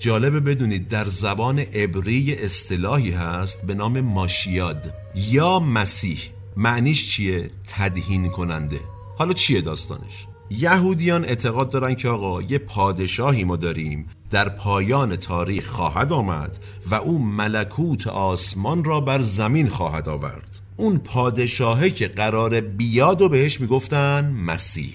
[0.00, 6.18] جالبه بدونید در زبان عبری اصطلاحی هست به نام ماشیاد یا مسیح.
[6.56, 8.80] معنیش چیه؟ تدهین کننده.
[9.18, 15.68] حالا چیه داستانش؟ یهودیان اعتقاد دارن که آقا یه پادشاهی ما داریم در پایان تاریخ
[15.68, 16.58] خواهد آمد
[16.90, 20.60] و او ملکوت آسمان را بر زمین خواهد آورد.
[20.76, 24.94] اون پادشاهه که قرار بیاد و بهش می‌گفتن مسیح.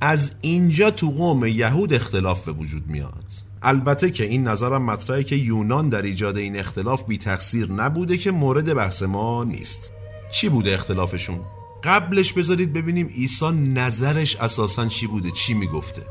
[0.00, 3.23] از اینجا تو قوم یهود اختلاف به وجود میاد.
[3.64, 8.30] البته که این نظرم مطرحه که یونان در ایجاد این اختلاف بی تقصیر نبوده که
[8.30, 9.92] مورد بحث ما نیست.
[10.32, 11.40] چی بوده اختلافشون؟
[11.84, 16.02] قبلش بذارید ببینیم عیسی نظرش اساسا چی بوده چی می‌گفته؟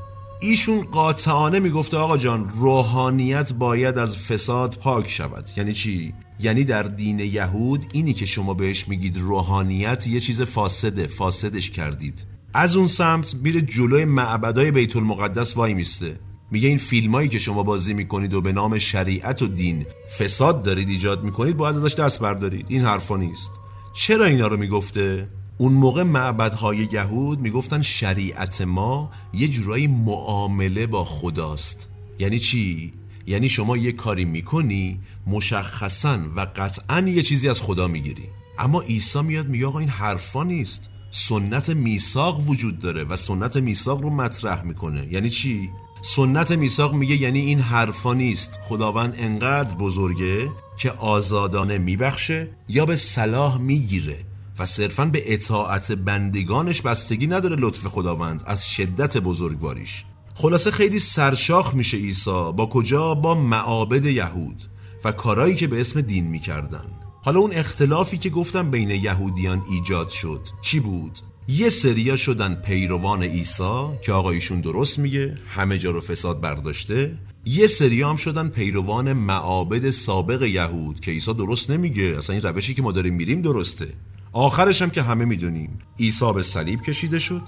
[0.42, 5.50] ایشون قاطعانه می‌گفته آقا جان روحانیت باید از فساد پاک شود.
[5.58, 11.08] یعنی چی؟ یعنی در دین یهود اینی که شما بهش میگید روحانیت یه چیز فاسده
[11.08, 12.26] فاسدش کردید.
[12.54, 16.20] از اون سمت میره جلوی معبدای بیت المقدس وای میسته.
[16.54, 19.86] میگه این فیلمایی که شما بازی می‌کنید و به نام شریعت و دین
[20.20, 22.66] فساد دارید ایجاد می‌کنید باید ازش دست بردارید.
[22.70, 23.52] این حرفا نیست.
[23.94, 31.04] چرا اینا رو می‌گفته؟ اون موقع معبدهای یهود می‌گفتن شریعت ما یه جورایی معامله با
[31.04, 31.90] خداست.
[32.20, 32.94] یعنی چی؟
[33.28, 38.30] یعنی شما یه کاری می‌کنی مشخصا و قطعا یه چیزی از خدا می‌گیری.
[38.60, 40.90] اما عیسی میاد میگه آقا این حرفا نیست.
[41.12, 45.08] سنت میثاق وجود داره و سنت میثاق رو مطرح می‌کنه.
[45.12, 45.70] یعنی چی؟
[46.06, 48.60] سنت میثاق میگه یعنی این حرفا نیست.
[48.62, 54.18] خداوند انقدر بزرگه که آزادانه میبخشه یا به صلاح می‌گیره
[54.60, 60.06] و صرفا به اطاعت بندگانش بستگی نداره لطف خداوند از شدت بزرگواریش.
[60.36, 62.52] خلاصه خیلی سرشاخ میشه عیسی.
[62.56, 64.62] با کجا؟ با معابد یهود
[65.06, 66.86] و کارایی که به اسم دین می‌کردن.
[67.26, 73.24] حالا اون اختلافی که گفتم بین یهودیان ایجاد شد چی بود؟ یه سریا شدن پیروان
[73.24, 77.18] عیسی که آقایشون درست میگه همه جا رو فساد برداشته.
[77.46, 82.16] یه سری هم شدن پیروان معابد سابق یهود که عیسی درست نمیگه.
[82.18, 83.88] اصلا این روشی که ما داریم میریم درسته.
[84.32, 87.42] آخرش هم که همه می‌دونیم عیسی به صلیب کشیده شد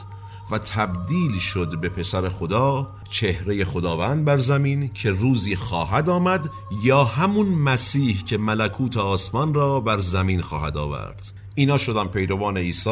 [0.52, 6.50] و تبدیل شد به پسر خدا چهره خداوند بر زمین که روزی خواهد آمد
[6.84, 11.35] یا همون مسیح که ملکوت آسمان را بر زمین خواهد آورد.
[11.58, 12.90] اینا شدن پیروان عیسی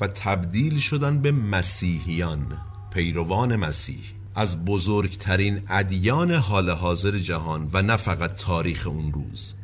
[0.00, 2.46] و تبدیل شدن به مسیحیان.
[2.92, 4.00] پیروان مسیح
[4.34, 9.54] از بزرگترین ادیان حال حاضر جهان و نه فقط تاریخ اون روز.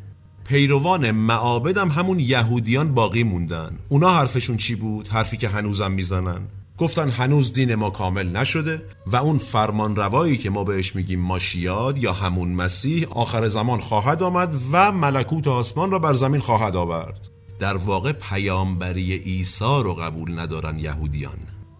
[0.44, 3.78] پیروان معابد هم همون یهودیان باقی موندن.
[3.88, 6.40] اونا حرفشون چی بود؟ حرفی که هنوزم می‌زنن.
[6.78, 11.98] گفتن هنوز دین ما کامل نشده و اون فرمان روایی که ما بهش میگیم ماشیاد
[11.98, 17.30] یا همون مسیح آخر زمان خواهد آمد و ملکوت آسمان را بر زمین خواهد آورد.
[17.60, 21.38] در واقع پیامبری عیسی رو قبول ندارن یهودیان.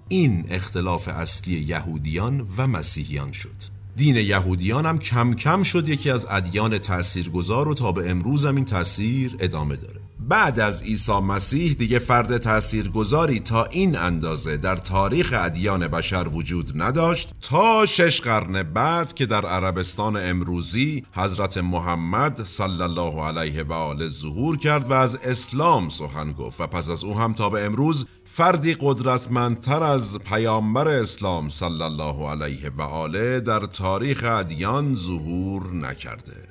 [0.09, 3.57] این اختلاف اصلی یهودیان و مسیحیان شد.
[3.97, 8.57] دین یهودیان هم کم کم شد یکی از ادیان تاثیرگذار و تا به امروز هم
[8.57, 10.00] این تاثیر ادامه داره.
[10.29, 16.83] بعد از عیسی مسیح دیگه فرد تاثیرگذاری تا این اندازه در تاریخ ادیان بشر وجود
[16.83, 23.73] نداشت تا شش قرن بعد که در عربستان امروزی حضرت محمد صلی الله علیه و
[23.73, 27.65] آله ظهور کرد و از اسلام سخن گفت و پس از او هم تا به
[27.65, 35.75] امروز فردی قدرتمندتر از پیامبر اسلام صلی الله علیه و آله در تاریخ ادیان ظهور
[35.75, 36.49] نکرده.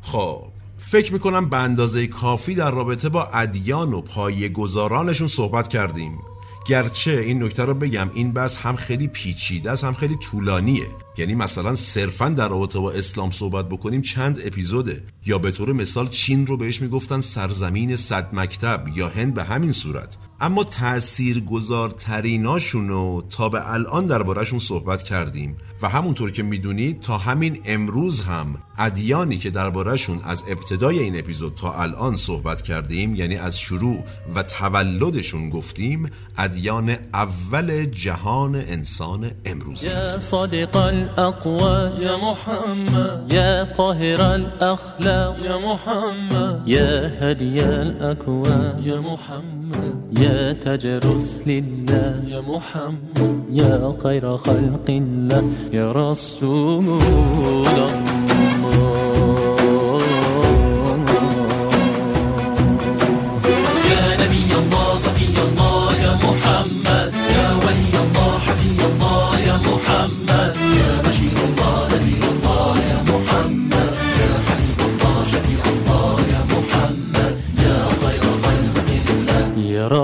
[0.00, 6.18] خب فکر می‌کنم به اندازه کافی در رابطه با ادیان و پایه گذارانشون صحبت کردیم.
[6.66, 10.86] گرچه این نکته رو بگم این بحث هم خیلی پیچیده است هم خیلی طولانیه.
[11.16, 15.02] یعنی مثلا صرفا در رابطه با اسلام صحبت بکنیم چند اپیزوده.
[15.26, 19.72] یا به طور مثال چین رو بهش می‌گفتن سرزمین صد مکتب یا هند به همین
[19.72, 20.16] صورت.
[20.40, 25.56] اما تأثیر گذارتریناشون رو تا به الان دربارهشون صحبت کردیم.
[25.82, 31.54] و همونطور که می‌دونید تا همین امروز هم ادیانی که دربارهشون از ابتدای این اپیزود
[31.54, 39.84] تا الان صحبت کردیم یعنی از شروع و تولدشون گفتیم ادیان اول جهان انسان امروز
[39.84, 43.32] یا الأقوال يا محمد.
[43.32, 45.36] يا طاهر الأخلاق.
[45.42, 46.62] يا محمد.
[46.66, 48.82] يا هدي الأكوان.
[48.82, 49.94] يا محمد.
[50.18, 53.44] يا تاج رسل الله يا محمد.
[53.50, 55.44] يا خير خلق الله.
[55.72, 58.21] يا رسول الله.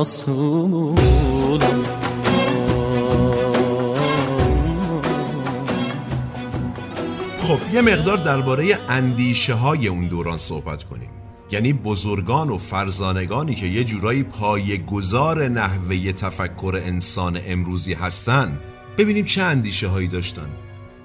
[0.08, 0.96] رسول
[7.40, 11.10] خب یه مقدار درباره اندیشه های اون دوران صحبت کنیم.
[11.50, 18.60] یعنی بزرگان و فرزانگانی که یه جورایی پای گذار نحوه تفکر انسان امروزی هستن
[18.98, 20.48] ببینیم چه اندیشه هایی داشتن.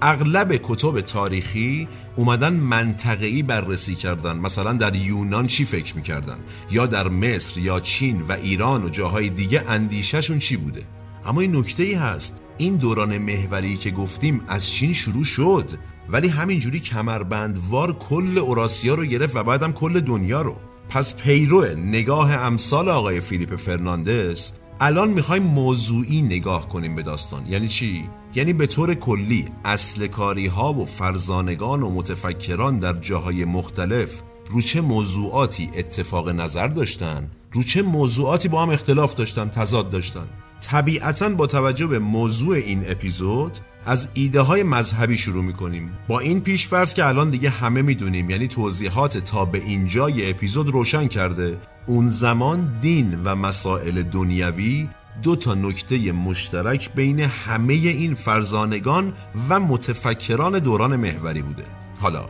[0.02, 4.36] اغلب کتب تاریخی اومدن منطقه‌ای بررسی کردن.
[4.36, 6.38] مثلا در یونان چی فکر می‌کردن؟
[6.70, 10.82] یا در مصر یا چین و ایران و جاهای دیگه اندیشهشون چی بوده؟
[11.24, 12.40] اما این نکته ای هست.
[12.58, 15.70] این دوران محوری که گفتیم از چین شروع شد
[16.08, 20.56] ولی همینجوری کمربندوار کل اوراسیا رو گرفت و بعدم کل دنیا رو.
[20.88, 27.46] پس پیرو نگاه امثال آقای فیلیپ فرناندس الان می‌خوایم موضوعی نگاه کنیم به داستان.
[27.46, 33.44] یعنی چی؟ یعنی به طور کلی اصل کاری ها و فرزانگان و متفکران در جاهای
[33.44, 39.90] مختلف رو چه موضوعاتی اتفاق نظر داشتن؟ رو چه موضوعاتی با هم اختلاف داشتن تضاد
[39.90, 40.26] داشتن؟
[40.60, 45.98] طبیعتا با توجه به موضوع این اپیزود از ایده های مذهبی شروع می‌کنیم.
[46.08, 50.68] با این پیش فرض که الان دیگه همه می‌دونیم یعنی توضیحات تا به اینجای اپیزود
[50.68, 51.58] روشن کرده.
[51.86, 54.88] اون زمان دین و مسائل دنیوی
[55.22, 59.12] دو تا نکته مشترک بین همه این فرزانگان
[59.48, 61.64] و متفکران دوران محوری بوده.
[61.98, 62.26] حالا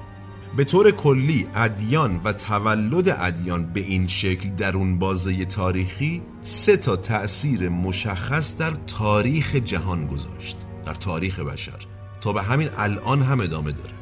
[0.56, 6.76] به طور کلی ادیان و تولد ادیان به این شکل در اون بازه تاریخی سه
[6.76, 10.56] تا تأثیر مشخص در تاریخ جهان گذاشت.
[10.84, 11.78] در تاریخ بشر.
[12.20, 13.94] تا به همین الان هم ادامه داره.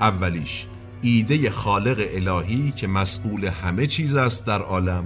[0.00, 0.66] اولیش
[1.02, 5.04] ایده خالق الهی که مسئول همه چیز است در عالم.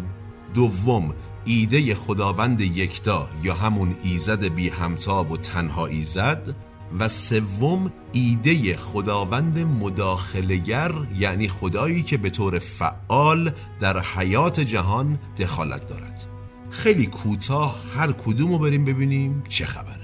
[0.55, 6.55] دوم ایده خداوند یکتا یا همون ایزد بی همتاب و تنها ایزد.
[6.99, 15.87] و سوم ایده خداوند مداخلگر یعنی خدایی که به طور فعال در حیات جهان دخالت
[15.87, 16.27] دارد.
[16.71, 20.04] خیلی کوتاه هر کدوم رو بریم ببینیم چه خبره.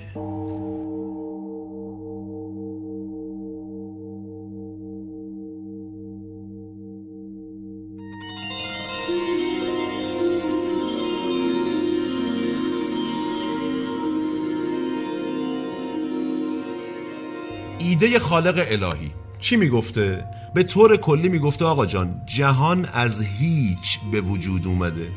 [18.02, 19.10] ایده خالق الهی.
[19.40, 20.24] چی می‌گفته؟
[20.54, 25.08] به طور کلی می‌گفته آقا جان جهان از هیچ به وجود اومده.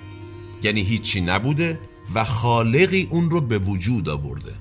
[0.63, 1.79] یعنی هیچی نبوده
[2.15, 4.51] و خالقی اون رو به وجود آورده.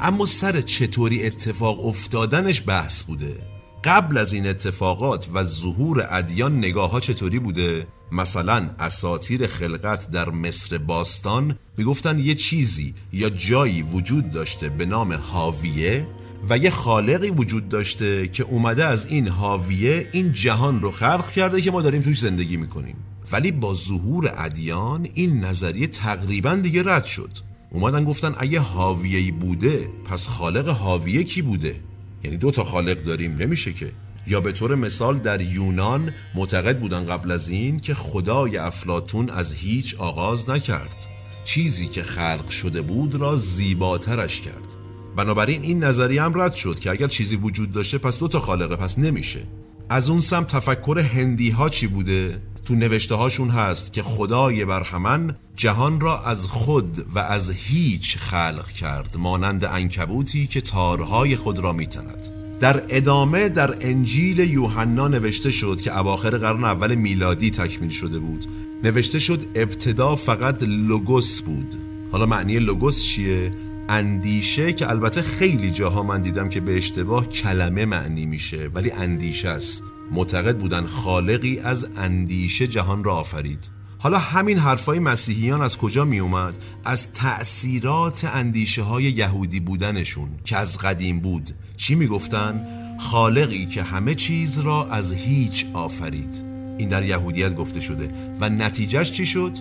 [0.00, 3.36] اما سر چطوری اتفاق افتادنش بحث بوده؟
[3.84, 10.30] قبل از این اتفاقات و ظهور ادیان نگاه ها چطوری بوده؟ مثلا اساتیر خلقت در
[10.30, 16.06] مصر باستان می‌گفتن یه چیزی یا جایی وجود داشته به نام حاویه.
[16.48, 21.60] و یه خالقی وجود داشته که اومده از این حاویه این جهان رو خلق کرده
[21.60, 22.96] که ما داریم توش زندگی می‌کنیم.
[23.32, 27.30] ولی با ظهور ادیان این نظریه تقریبا دیگه رد شد.
[27.70, 31.76] اومدن گفتن اگه حاویه‌ای بوده پس خالق حاویه کی بوده؟
[32.24, 33.92] یعنی دو تا خالق داریم نمیشه که.
[34.26, 39.52] یا به طور مثال در یونان معتقد بودن قبل از این که خدای افلاتون از
[39.52, 41.06] هیچ آغاز نکرد.
[41.44, 44.73] چیزی که خلق شده بود را زیباترش کرد.
[45.16, 48.76] بنابراین این نظریه هم رد شد که اگر چیزی وجود داشته پس دو تا خالقه
[48.76, 49.40] پس نمیشه.
[49.88, 55.36] از اون سم تفکر هندی ها چی بوده؟ تو نوشته هاشون هست که خدای برهمن
[55.56, 61.72] جهان را از خود و از هیچ خلق کرد مانند انکبوتی که تارهای خود را
[61.72, 62.28] میتند.
[62.60, 68.46] در ادامه در انجیل یوحنا نوشته شد که اواخر قرن اول میلادی تکمیل شده بود.
[68.84, 71.74] نوشته شد ابتدا فقط لوگوس بود.
[72.12, 73.52] حالا معنی لوگوس چیه؟
[73.88, 79.48] اندیشه که البته خیلی جاها من دیدم که به اشتباه کلمه معنی میشه ولی اندیشه
[79.48, 83.68] است معتقد بودن خالقی از اندیشه جهان را آفرید
[83.98, 86.54] حالا همین حرفای مسیحیان از کجا می اومد؟
[86.84, 92.66] از تأثیرات اندیشه های یهودی بودنشون که از قدیم بود چی می گفتن؟
[92.98, 96.44] خالقی که همه چیز را از هیچ آفرید
[96.78, 98.10] این در یهودیت گفته شده
[98.40, 99.52] و نتیجهش چی شد؟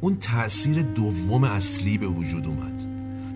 [0.00, 2.87] اون تأثیر دوم اصلی به وجود اومد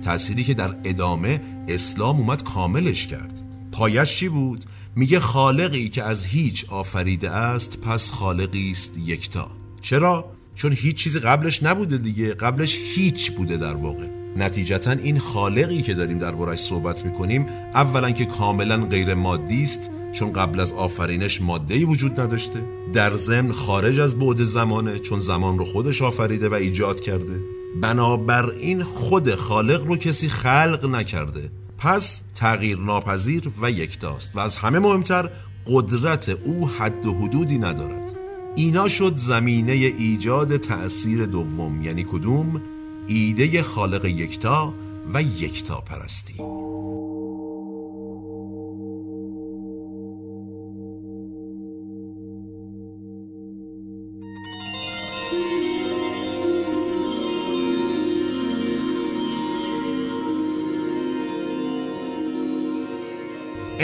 [0.05, 3.43] تأثیری که در ادامه اسلام اومد کاملش کرد.
[3.73, 4.65] پایش چی بود؟
[4.97, 9.51] میگه خالقی که از هیچ آفریده است پس خالقی است یکتا.
[9.81, 10.25] چرا؟
[10.55, 12.35] چون هیچ چیزی قبلش نبوده دیگه.
[12.35, 14.07] قبلش هیچ بوده در واقع.
[14.37, 20.33] نتیجتا این خالقی که داریم دربارش صحبت می‌کنیم اولا که کاملا غیر مادی است چون
[20.33, 22.65] قبل از آفرینش ماده وجود نداشته.
[22.93, 27.62] در ضمن خارج از بعد زمانه چون زمان رو خودش آفریده و ایجاد کرده.
[27.81, 31.51] بنابراین خود خالق رو کسی خلق نکرده.
[31.79, 35.31] پس تغییر ناپذیر و یکتاست و از همه مهمتر
[35.67, 38.17] قدرت او حد و حدودی ندارد.
[38.57, 42.63] اینا شد زمینه ایجاد تأثیر دوم یعنی کدوم؟
[43.07, 44.75] ایده خالق یکتا
[45.15, 46.35] و یکتا پرستی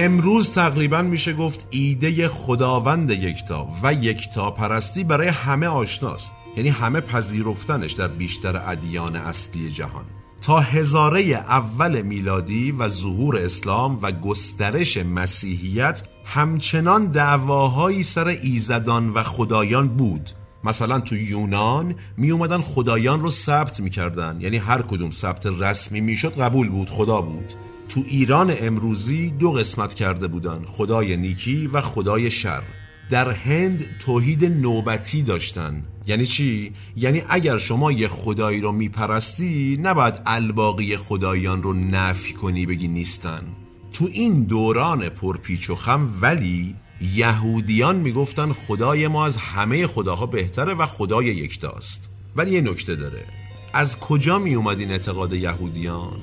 [0.00, 6.32] امروز تقریبا میشه گفت ایده خداوند یکتا و یکتا پرستی برای همه آشناست.
[6.56, 10.04] یعنی همه پذیرفتنش در بیشتر ادیان اصلی جهان.
[10.42, 19.22] تا هزاره اول میلادی و ظهور اسلام و گسترش مسیحیت همچنان دعواهایی سر ایزدان و
[19.22, 20.30] خدایان بود.
[20.64, 24.40] مثلا تو یونان می اومدن خدایان رو ثبت می‌کردن.
[24.40, 27.52] یعنی هر کدوم ثبت رسمی می‌شد قبول بود خدا بود.
[27.88, 32.62] تو ایران امروزی دو قسمت کرده بودن خدای نیکی و خدای شر.
[33.10, 35.82] در هند توحید نوبتی داشتن.
[36.06, 42.66] یعنی چی؟ یعنی اگر شما یه خدایی رو میپرستی نباید الباقی خدایان رو نفی کنی
[42.66, 43.42] بگی نیستن.
[43.92, 46.74] تو این دوران پرپیچ و خم ولی
[47.14, 52.10] یهودیان می‌گفتن خدای ما از همه خداها بهتره و خدای یکتاست.
[52.36, 53.24] ولی یه نکته داره.
[53.72, 56.18] از کجا می اومد این اعتقاد یهودیان؟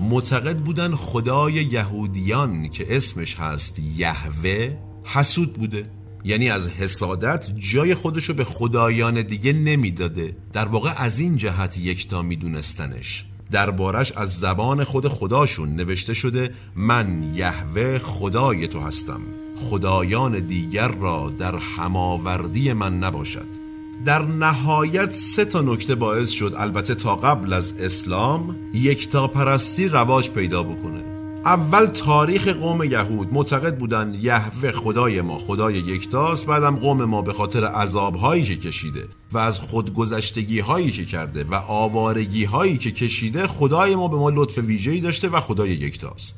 [0.00, 5.90] معتقد بودن خدای یهودیان که اسمش هست یهوه حسود بوده.
[6.24, 10.36] یعنی از حسادت جای خودشو به خدایان دیگه نمی‌داده.
[10.52, 13.24] در واقع از این جهت یکتا میدونستنش.
[13.50, 19.20] دربارش از زبان خود خداشون نوشته شده من یهوه خدای تو هستم.
[19.56, 23.67] خدایان دیگر را در هماوردی من نباشد.
[24.04, 30.30] در نهایت سه تا نکته باعث شد البته تا قبل از اسلام یکتا پرستی رواج
[30.30, 31.04] پیدا بکنه.
[31.44, 33.32] اول تاریخ قوم یهود.
[33.32, 38.56] معتقد بودن یهوه خدای ما خدای یکتاست بعدم قوم ما به خاطر عذاب هایی که
[38.56, 44.16] کشیده و از خودگذشتگی هایی که کرده و آوارگی هایی که کشیده خدای ما به
[44.16, 46.34] ما لطف ویژه‌ای داشته و خدای یکتاست.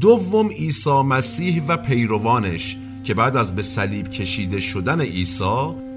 [0.00, 5.44] دوم عیسی مسیح و پیروانش که بعد از به صلیب کشیده شدن عیسی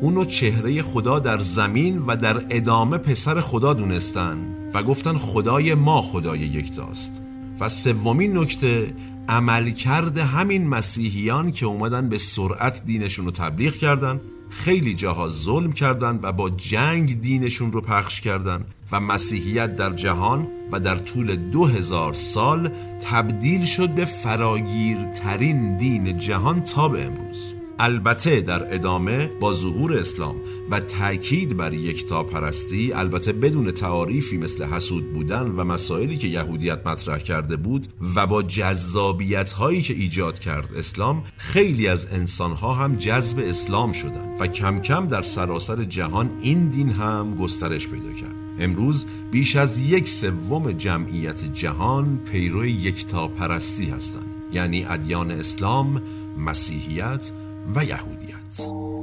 [0.02, 4.38] اونو چهره خدا در زمین و در ادامه پسر خدا دونستن
[4.74, 7.24] و گفتن خدای ما خدای یکتاست.
[7.60, 8.94] و سومین نکته
[9.30, 15.72] عمل کرده همین مسیحیان که اومدن به سرعت دینشون رو تبلیغ کردن خیلی جاها ظلم
[15.72, 21.36] کردند و با جنگ دینشون رو پخش کردند و مسیحیت در جهان و در طول
[21.36, 22.72] دو هزار سال
[23.02, 27.54] تبدیل شد به فراگیرترین دین جهان تا به امروز.
[27.80, 30.36] البته در ادامه با ظهور اسلام
[30.72, 36.88] و تاکید بر یکتا پرستی البته بدون تعاریفی مثل حسود بودن و مسائلی که یهودیت
[36.88, 42.74] مطرح کرده بود و با جذابیت هایی که ایجاد کرد اسلام خیلی از انسان ها
[42.74, 48.12] هم جذب اسلام شدند و کم کم در سراسر جهان این دین هم گسترش پیدا
[48.12, 48.47] کرد.
[48.60, 54.24] امروز بیش از یک سوم جمعیت جهان پیرو یکتا پرستی هستند.
[54.54, 56.02] یعنی ادیان اسلام،
[56.38, 57.32] مسیحیت
[57.76, 58.97] و یهودیت.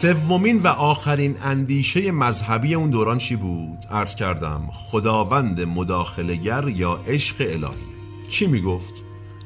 [0.00, 7.36] سومین و آخرین اندیشه مذهبی اون دوران چی بود؟ عرض کردم خداوند مداخلگر یا عشق
[7.40, 7.90] الهی
[8.28, 8.94] چی می‌گفت؟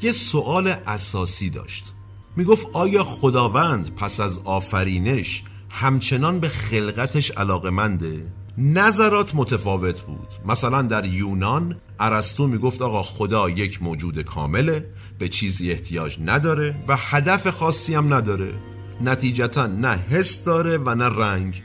[0.03, 1.95] یه سوال اساسی داشت
[2.37, 8.27] می‌گفت آیا خداوند پس از آفرینش همچنان به خلقتش علاقمنده؟
[8.59, 14.87] نظرات متفاوت بود مثلا در یونان ارسطو می‌گفت آقا خدا یک موجود کامله
[15.19, 18.53] به چیزی احتیاج نداره و هدف خاصی هم نداره
[19.01, 21.63] نتیجتا نه حس داره و نه رنگ.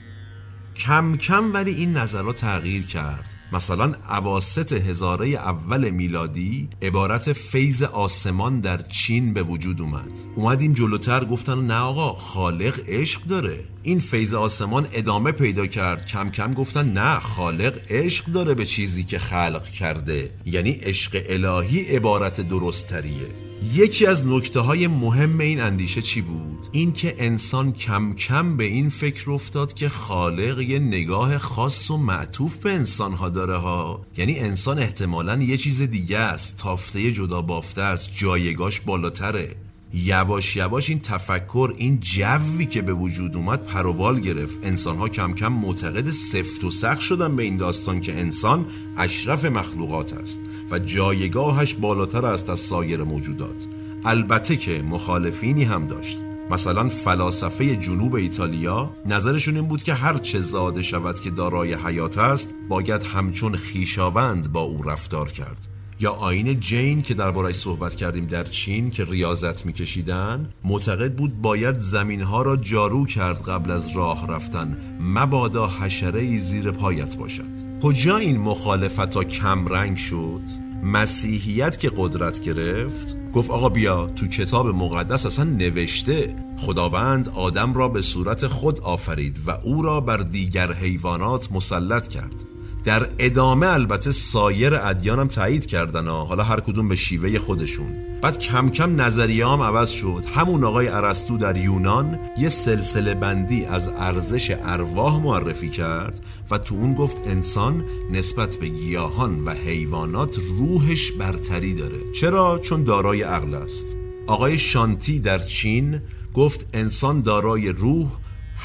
[0.75, 3.35] کم کم ولی این نظرات تغییر کرد.
[3.53, 10.11] مثلا عواست هزاره اول میلادی عبارت فیض آسمان در چین به وجود اومد.
[10.35, 13.59] اومدیم جلوتر گفتن نه آقا خالق عشق داره.
[13.83, 16.05] این فیض آسمان ادامه پیدا کرد.
[16.05, 20.31] کم کم گفتن نه خالق عشق داره به چیزی که خلق کرده.
[20.45, 23.27] یعنی عشق الهی عبارت درستریه
[23.63, 28.63] یکی از نکته های مهم این اندیشه چی بود؟ این که انسان کم کم به
[28.63, 34.05] این فکر افتاد که خالق یه نگاه خاص و معطوف به انسان ها داره ها
[34.17, 39.55] یعنی انسان احتمالا یه چیز دیگه است تافته جدا بافته است جایگاش بالاتره
[39.93, 44.59] یواش یواش این تفکر این جوی که به وجود اومد پروبال گرفت.
[44.63, 48.65] انسان ها کم کم معتقد سفت و سخت شدن به این داستان که انسان
[48.97, 50.39] اشرف مخلوقات است
[50.71, 53.67] و جایگاهش بالاتر است از سایر موجودات.
[54.05, 56.19] البته که مخالفینی هم داشت.
[56.51, 62.17] مثلا فلاسفه جنوب ایتالیا نظرشون این بود که هر چه زاده شود که دارای حیات
[62.17, 65.67] است باید همچون خیشاوند با او رفتار کرد.
[66.01, 71.79] یا آین جین که دربارش صحبت کردیم در چین که ریاضت میکشیدن معتقد بود باید
[71.79, 74.97] زمین ها را جارو کرد قبل از راه رفتن.
[75.01, 77.79] مبادا حشره زیر پایت باشد.
[77.83, 80.41] کجا این مخالفت ها کم رنگ شد؟
[80.83, 86.35] مسیحیت که قدرت گرفت؟ گفت آقا بیا تو کتاب مقدس اصلا نوشته.
[86.57, 92.48] خداوند آدم را به صورت خود آفرید و او را بر دیگر حیوانات مسلط کرد.
[92.83, 96.25] در ادامه البته سایر ادیان هم تایید کردن ها.
[96.25, 97.95] حالا هر کدوم به شیوه خودشون.
[98.21, 100.23] بعد کم کم نظریه هم عوض شد.
[100.35, 106.19] همون آقای ارسطو در یونان یه سلسله بندی از ارزش ارواح معرفی کرد
[106.51, 112.11] و تو اون گفت انسان نسبت به گیاهان و حیوانات روحش برتری داره.
[112.11, 113.85] چرا؟ چون دارای عقل است.
[114.27, 116.01] آقای شانتی در چین
[116.33, 118.07] گفت انسان دارای روح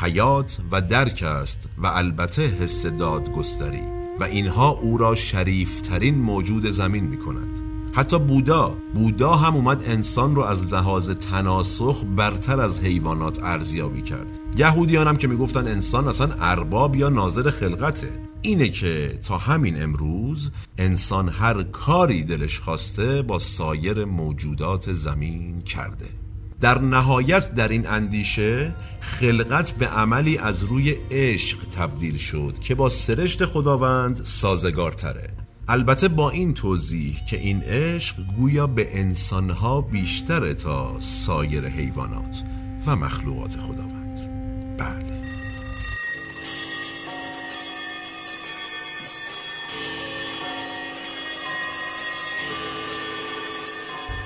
[0.01, 4.04] حیات و درک است و البته حس دادگستری.
[4.21, 10.35] و اینها او را شریفترین موجود زمین می کند حتی بودا بودا هم اومد انسان
[10.35, 14.41] رو از لحاظ تناسخ برتر از حیوانات ارزیابی کرد.
[14.57, 18.21] یهودیان هم که می‌گفتن انسان اصلا ارباب یا ناظر خلقته.
[18.43, 26.24] اینه که تا همین امروز انسان هر کاری دلش خواسته با سایر موجودات زمین کرده.
[26.61, 32.89] در نهایت در این اندیشه خلقت به عملی از روی عشق تبدیل شد که با
[32.89, 35.31] سرشت خداوند سازگارتره.
[35.69, 42.43] البته با این توضیح که این عشق گویا به انسانها بیشتره تا سایر حیوانات
[42.87, 44.19] و مخلوقات خداوند.
[44.79, 45.14] بله.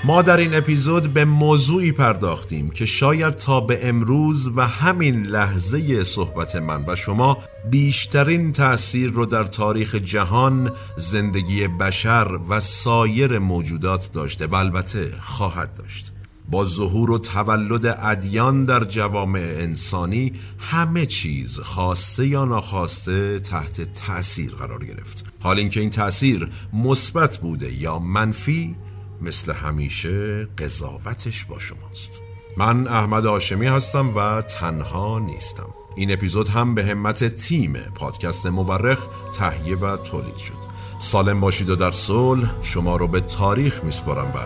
[0.04, 6.04] ما در این اپیزود به موضوعی پرداختیم که شاید تا به امروز و همین لحظه
[6.04, 7.38] صحبت من و شما
[7.70, 15.74] بیشترین تأثیر رو در تاریخ جهان زندگی بشر و سایر موجودات داشته و البته خواهد
[15.74, 16.12] داشت.
[16.50, 24.50] با ظهور و تولد ادیان در جوامع انسانی همه چیز خواسته یا ناخواسته تحت تأثیر
[24.50, 25.24] قرار گرفت.
[25.40, 28.76] حال اینکه این تأثیر مثبت بوده یا منفی
[29.22, 32.22] مثل همیشه قضاوتش با شماست.
[32.56, 35.68] من احمد آشمی هستم و تنها نیستم.
[35.96, 39.06] این اپیزود هم به همت تیم پادکست مورخ
[39.38, 40.68] تهیه و تولید شد.
[40.98, 44.38] سالم باشید و در صلح شما رو به تاریخ میسپارم و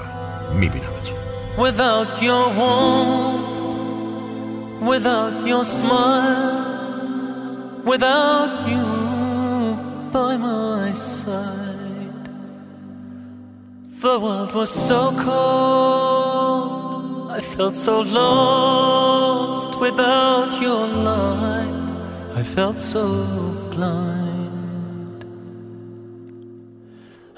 [0.54, 1.16] میبینمتون.
[1.56, 3.52] Without your warmth,
[4.90, 6.62] without your smile,
[7.90, 8.86] without you
[10.12, 11.61] by my side,
[14.02, 16.82] the world was so cold.
[17.30, 21.90] I felt so lost without your light.
[22.34, 23.04] I felt so
[23.70, 25.24] blind.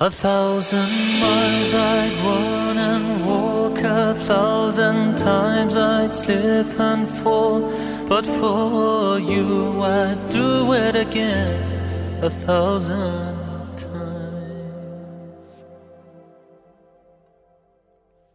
[0.01, 0.91] A thousand
[1.21, 7.61] miles I'd run and walk, a thousand times I'd slip and fall.
[8.09, 11.61] But for you, I'd do it again
[12.23, 13.44] a thousand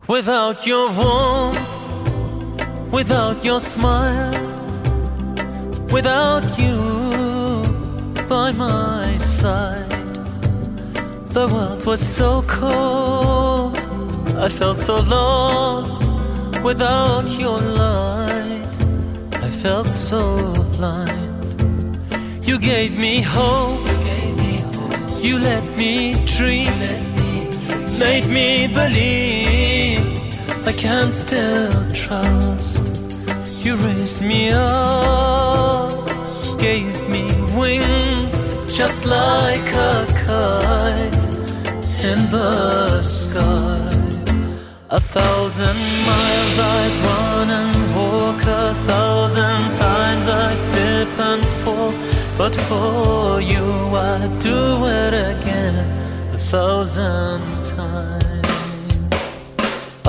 [0.09, 1.59] Without your warmth,
[2.91, 4.33] without your smile,
[5.93, 6.79] without you
[8.27, 9.85] by my side.
[11.29, 13.77] The world was so cold.
[14.35, 16.01] I felt so lost
[16.63, 18.73] without your light.
[19.33, 21.95] I felt so blind.
[22.43, 23.79] You gave me hope.
[25.21, 26.73] You let me dream.
[27.99, 29.68] Made me believe
[30.69, 32.85] I can still trust.
[33.65, 35.89] You raised me up.
[36.59, 37.25] Gave me
[37.57, 38.37] wings
[38.77, 41.23] just like a kite
[42.09, 43.89] in the sky.
[44.91, 51.93] A thousand miles I'd run and walk, a thousand times I'd slip and fall.
[52.37, 53.65] But for you,
[53.95, 55.75] I'd do it again
[56.31, 58.18] a thousand times.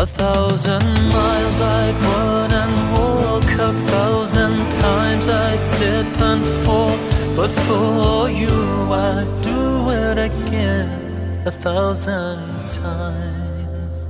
[0.01, 0.83] A thousand
[1.13, 6.97] miles I'd run and walk, a thousand times I'd slip and fall.
[7.37, 8.49] But for you,
[8.91, 14.07] I'd do it again a thousand times.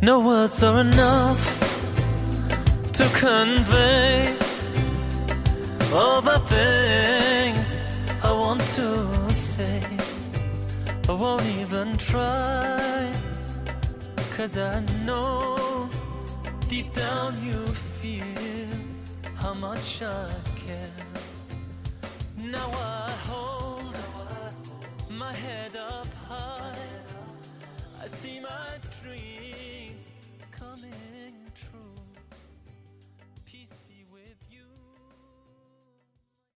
[0.00, 1.42] No words are enough
[2.92, 4.38] to convey
[5.92, 7.76] all the things
[8.22, 8.88] I want to
[9.32, 9.82] say.
[11.08, 13.10] I won't even try,
[14.36, 15.88] Cause I know
[16.68, 18.68] deep down you feel
[19.36, 20.90] how much I care.
[22.36, 23.96] Now I hold
[25.08, 26.74] my head up high.
[28.02, 28.70] I see my
[29.00, 29.33] dreams.